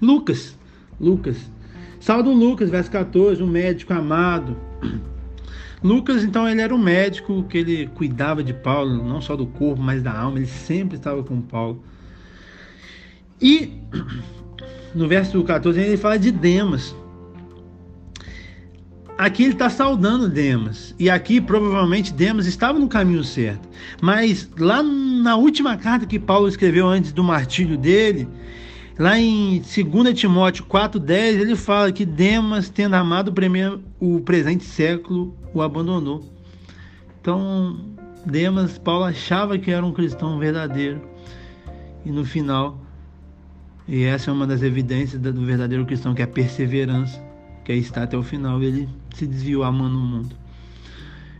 [0.00, 0.58] Lucas,
[0.98, 1.36] Lucas.
[2.02, 4.56] Saldo Lucas, verso 14, um médico amado.
[5.80, 9.80] Lucas, então, ele era um médico que ele cuidava de Paulo, não só do corpo,
[9.80, 10.38] mas da alma.
[10.38, 11.80] Ele sempre estava com Paulo.
[13.40, 13.74] E
[14.92, 16.92] no verso 14 ele fala de Demas.
[19.16, 20.96] Aqui ele está saudando Demas.
[20.98, 23.68] E aqui provavelmente Demas estava no caminho certo.
[24.00, 28.28] Mas lá na última carta que Paulo escreveu antes do martírio dele,
[28.98, 34.64] lá em 2 Timóteo 4,10, ele fala que Demas, tendo amado o, primeiro, o presente
[34.64, 36.24] século, o abandonou.
[37.20, 37.78] Então,
[38.26, 41.00] Demas, Paulo achava que era um cristão verdadeiro.
[42.04, 42.82] E no final
[43.86, 47.20] e essa é uma das evidências do verdadeiro cristão, que é a perseverança,
[47.64, 48.62] que é estar até o final.
[48.62, 50.36] Ele se desviou amando o mundo.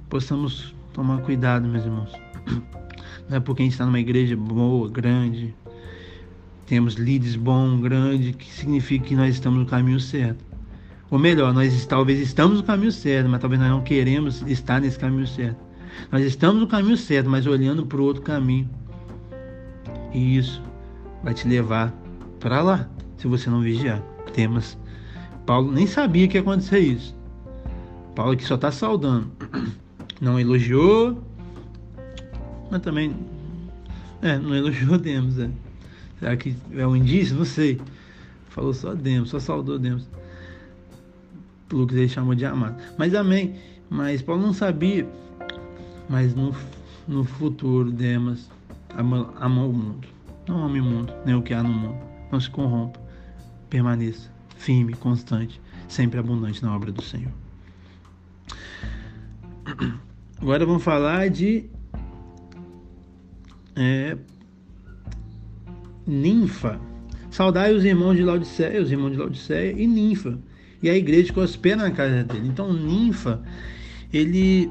[0.09, 2.12] Possamos tomar cuidado, meus irmãos.
[3.28, 5.55] Não é porque a gente está numa igreja boa, grande,
[6.72, 10.42] temos líderes bons, grandes, que significa que nós estamos no caminho certo.
[11.10, 14.98] Ou melhor, nós talvez estamos no caminho certo, mas talvez nós não queremos estar nesse
[14.98, 15.58] caminho certo.
[16.10, 18.70] Nós estamos no caminho certo, mas olhando para o outro caminho.
[20.14, 20.62] E isso
[21.22, 21.92] vai te levar
[22.40, 24.02] para lá, se você não vigiar.
[24.34, 24.78] Demas.
[25.44, 27.14] Paulo nem sabia que ia acontecer isso.
[28.14, 29.30] Paulo que só está saudando.
[30.22, 31.22] Não elogiou,
[32.70, 33.14] mas também
[34.22, 35.36] é, não elogiou Demas.
[35.36, 35.50] É.
[36.22, 37.34] Será que é um indício?
[37.34, 37.80] Não sei.
[38.46, 40.08] Falou só Demas, só saudou Demas.
[41.72, 42.80] Lucas ele chamou de amado.
[42.96, 43.56] Mas amém.
[43.90, 45.04] Mas Paulo não sabia.
[46.08, 46.54] Mas no,
[47.08, 48.48] no futuro, Demas
[48.96, 50.06] ama o mundo.
[50.46, 51.98] Não ame o mundo, nem o que há no mundo.
[52.30, 53.00] Não se corrompa.
[53.68, 57.32] Permaneça firme, constante, sempre abundante na obra do Senhor.
[60.40, 61.68] Agora vamos falar de
[63.74, 64.16] é,
[66.07, 66.80] ninfa.
[67.30, 70.38] Saudai os irmãos de Laodiceia, os irmãos de Laodiceia e ninfa.
[70.82, 72.48] E a igreja que hospeda na casa dele.
[72.48, 73.42] Então, ninfa,
[74.12, 74.70] ele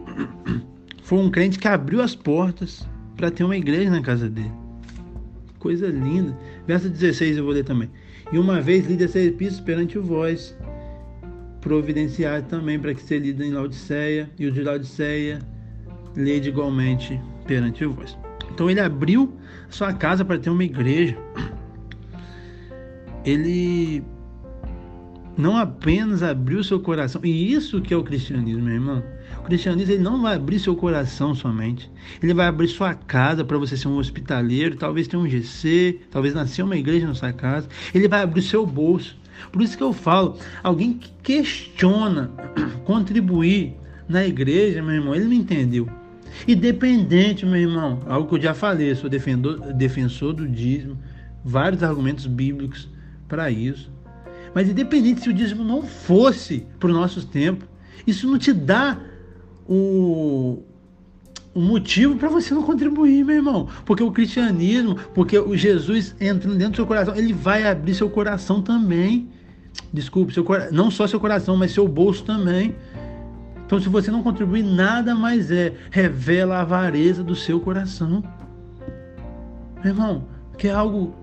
[1.02, 4.52] foi um crente que abriu as portas para ter uma igreja na casa dele.
[5.60, 6.38] Coisa linda.
[6.68, 7.90] Verso 16 eu vou ler também.
[8.32, 10.56] E uma vez lida essa epístola perante vós,
[11.60, 15.40] providenciar também para que seja lida em Laodiceia, e o de Laodiceia
[16.16, 18.18] lede igualmente perante vós.
[18.54, 19.34] Então ele abriu
[19.76, 21.18] sua casa para ter uma igreja.
[23.24, 24.04] Ele
[25.38, 29.04] não apenas abriu seu coração, e isso que é o cristianismo, meu irmão.
[29.40, 31.90] O cristianismo ele não vai abrir seu coração somente.
[32.22, 36.34] Ele vai abrir sua casa para você ser um hospitaleiro, talvez ter um GC, talvez
[36.34, 37.68] nascer uma igreja na sua casa.
[37.94, 39.18] Ele vai abrir seu bolso.
[39.52, 42.30] Por isso que eu falo, alguém que questiona
[42.86, 43.76] contribuir
[44.08, 45.90] na igreja, meu irmão, ele não entendeu.
[46.48, 50.98] Independente, meu irmão, algo que eu já falei, sou defendor, defensor do dízimo,
[51.44, 52.90] vários argumentos bíblicos
[53.28, 53.92] para isso.
[54.54, 57.68] Mas independente se o dízimo não fosse para os nossos tempos,
[58.06, 59.00] isso não te dá
[59.68, 60.64] o,
[61.54, 63.68] o motivo para você não contribuir, meu irmão.
[63.86, 68.10] Porque o cristianismo, porque o Jesus entrando dentro do seu coração, ele vai abrir seu
[68.10, 69.30] coração também.
[69.94, 72.76] Desculpe, seu, não só seu coração, mas seu bolso também.
[73.72, 75.74] Então, se você não contribuir, nada mais é.
[75.90, 78.22] Revela a avareza do seu coração.
[79.82, 81.16] Meu irmão, que é algo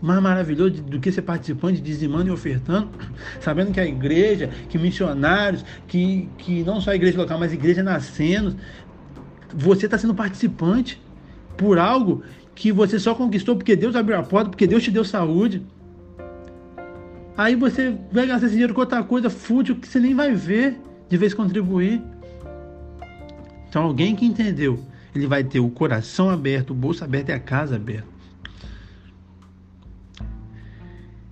[0.00, 2.88] mais maravilhoso do que ser participante, dizimando e ofertando,
[3.38, 7.54] sabendo que a igreja, que missionários, que, que não só a igreja local, mas a
[7.54, 8.56] igreja nascendo,
[9.54, 10.98] você está sendo participante
[11.54, 12.22] por algo
[12.54, 15.66] que você só conquistou porque Deus abriu a porta, porque Deus te deu saúde.
[17.36, 20.80] Aí você vai gastar esse dinheiro com outra coisa fútil que você nem vai ver
[21.10, 22.00] de vez contribuir.
[23.68, 24.82] Então, alguém que entendeu,
[25.14, 28.08] ele vai ter o coração aberto, o bolso aberto e a casa aberta.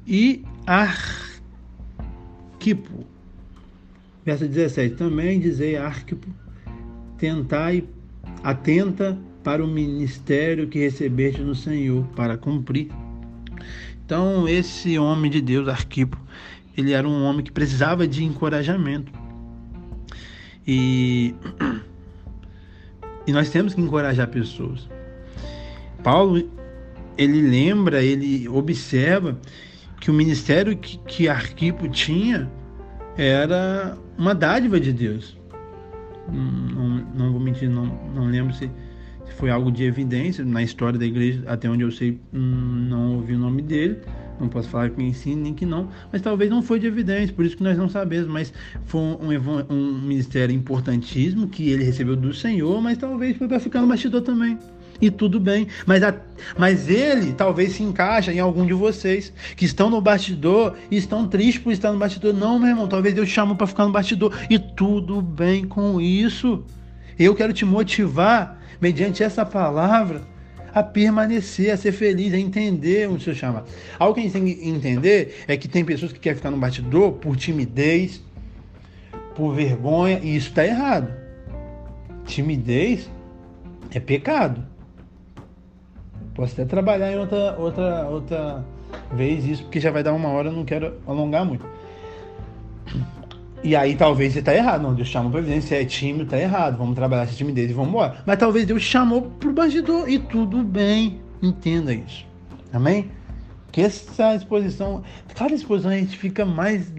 [0.06, 1.36] E Arquipo,
[4.24, 6.26] verso 17: Também dizei Arquipo,
[7.16, 7.84] tentai,
[8.42, 12.90] atenta para o ministério que recebeste no Senhor, para cumprir.
[14.04, 16.18] Então, esse homem de Deus, Arquipo,
[16.76, 19.12] ele era um homem que precisava de encorajamento.
[20.68, 21.34] E,
[23.26, 24.86] e nós temos que encorajar pessoas.
[26.04, 26.46] Paulo,
[27.16, 29.38] ele lembra, ele observa
[29.98, 32.50] que o ministério que, que Arquipo tinha
[33.16, 35.38] era uma dádiva de Deus.
[36.30, 38.70] Não, não vou mentir, não, não lembro se,
[39.24, 43.14] se foi algo de evidência na história da igreja, até onde eu sei, hum, não
[43.16, 43.98] ouvi o nome dele,
[44.40, 47.44] não posso falar que sim nem que não, mas talvez não foi de evidência, por
[47.44, 48.52] isso que nós não sabemos, mas
[48.84, 49.28] foi um,
[49.68, 54.22] um ministério importantíssimo que ele recebeu do Senhor, mas talvez foi para ficar no bastidor
[54.22, 54.58] também.
[55.00, 56.12] E tudo bem, mas, a,
[56.58, 61.28] mas ele talvez se encaixa em algum de vocês que estão no bastidor e estão
[61.28, 62.34] tristes por estar no bastidor.
[62.34, 66.64] Não, meu irmão, talvez Deus chamou para ficar no bastidor e tudo bem com isso.
[67.16, 70.22] Eu quero te motivar mediante essa palavra
[70.74, 73.68] a permanecer, a ser feliz, a entender o seu chamado.
[73.98, 76.58] Algo que a gente tem que entender é que tem pessoas que querem ficar no
[76.58, 78.22] bastidor por timidez,
[79.34, 81.12] por vergonha, e isso está errado.
[82.24, 83.08] Timidez
[83.90, 84.64] é pecado.
[86.34, 88.64] Posso até trabalhar em outra, outra, outra
[89.12, 91.64] vez isso, porque já vai dar uma hora, eu não quero alongar muito.
[93.62, 94.82] E aí talvez você tá errado.
[94.82, 96.76] Não, Deus chamou pra evidência, se é tímido, tá errado.
[96.76, 98.22] Vamos trabalhar essa timidez e vamos embora.
[98.24, 101.20] Mas talvez Deus chamou pro bastidor e tudo bem.
[101.42, 102.26] Entenda isso.
[102.72, 103.10] Amém?
[103.70, 105.02] Que essa exposição,
[105.34, 106.92] cada exposição a gente fica mais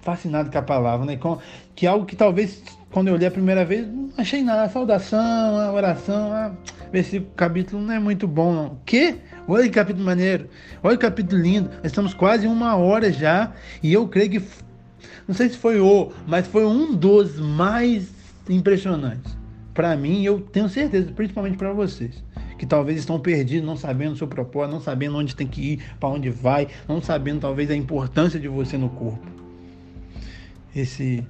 [0.00, 1.16] fascinado com a palavra, né?
[1.16, 1.38] Com,
[1.74, 2.62] que é algo que talvez,
[2.92, 4.68] quando eu olhei a primeira vez, não achei nada.
[4.68, 6.52] Saudação, a oração, a
[7.34, 8.78] capítulo não é muito bom, não.
[8.86, 9.16] Que?
[9.48, 10.48] Olha que capítulo maneiro.
[10.82, 11.68] Olha que capítulo lindo.
[11.68, 13.52] Nós estamos quase uma hora já.
[13.82, 14.42] E eu creio que
[15.26, 18.08] não sei se foi o, mas foi um dos mais
[18.48, 19.36] impressionantes.
[19.74, 22.22] Para mim, eu tenho certeza, principalmente para vocês,
[22.58, 25.82] que talvez estão perdidos, não sabendo o seu propósito, não sabendo onde tem que ir,
[26.00, 29.26] para onde vai, não sabendo talvez a importância de você no corpo.
[30.74, 31.24] Esse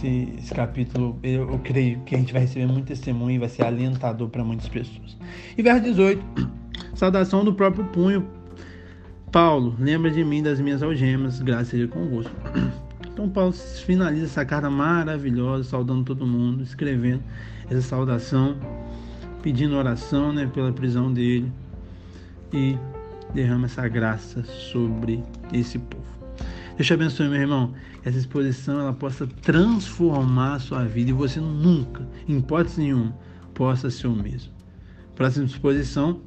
[0.00, 3.48] esse, esse capítulo, eu, eu, creio que a gente vai receber muito testemunho e vai
[3.48, 5.16] ser alentador para muitas pessoas.
[5.56, 6.24] E verso 18,
[6.94, 8.39] saudação do próprio punho.
[9.32, 12.32] Paulo, lembra de mim das minhas algemas, graças seja convosco.
[13.12, 17.22] Então Paulo finaliza essa carta maravilhosa, saudando todo mundo, escrevendo
[17.68, 18.56] essa saudação,
[19.42, 21.52] pedindo oração né, pela prisão dele
[22.50, 22.78] e
[23.34, 25.22] derrama essa graça sobre
[25.52, 26.04] esse povo.
[26.76, 27.74] Deus te abençoe, meu irmão.
[28.02, 33.14] Essa exposição ela possa transformar a sua vida e você nunca, em hipótese nenhuma,
[33.52, 34.50] possa ser o mesmo.
[35.14, 36.22] Próxima exposição,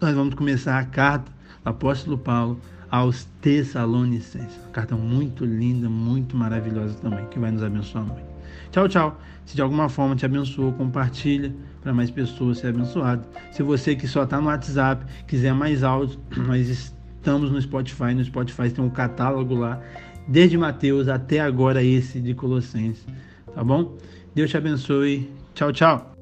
[0.00, 1.35] nós vamos começar a carta
[1.66, 2.58] apóstolo Paulo
[2.90, 4.56] aos Tessalonicenses.
[4.58, 8.24] Uma carta muito linda, muito maravilhosa também, que vai nos abençoar muito.
[8.70, 9.20] Tchau, tchau.
[9.44, 13.26] Se de alguma forma te abençoou, compartilha para mais pessoas ser abençoadas.
[13.50, 18.14] Se você que só está no WhatsApp quiser mais áudio, nós estamos no Spotify.
[18.14, 19.80] No Spotify tem um catálogo lá,
[20.26, 23.06] desde Mateus até agora esse de Colossenses.
[23.54, 23.96] Tá bom?
[24.34, 25.30] Deus te abençoe.
[25.54, 26.15] Tchau, tchau.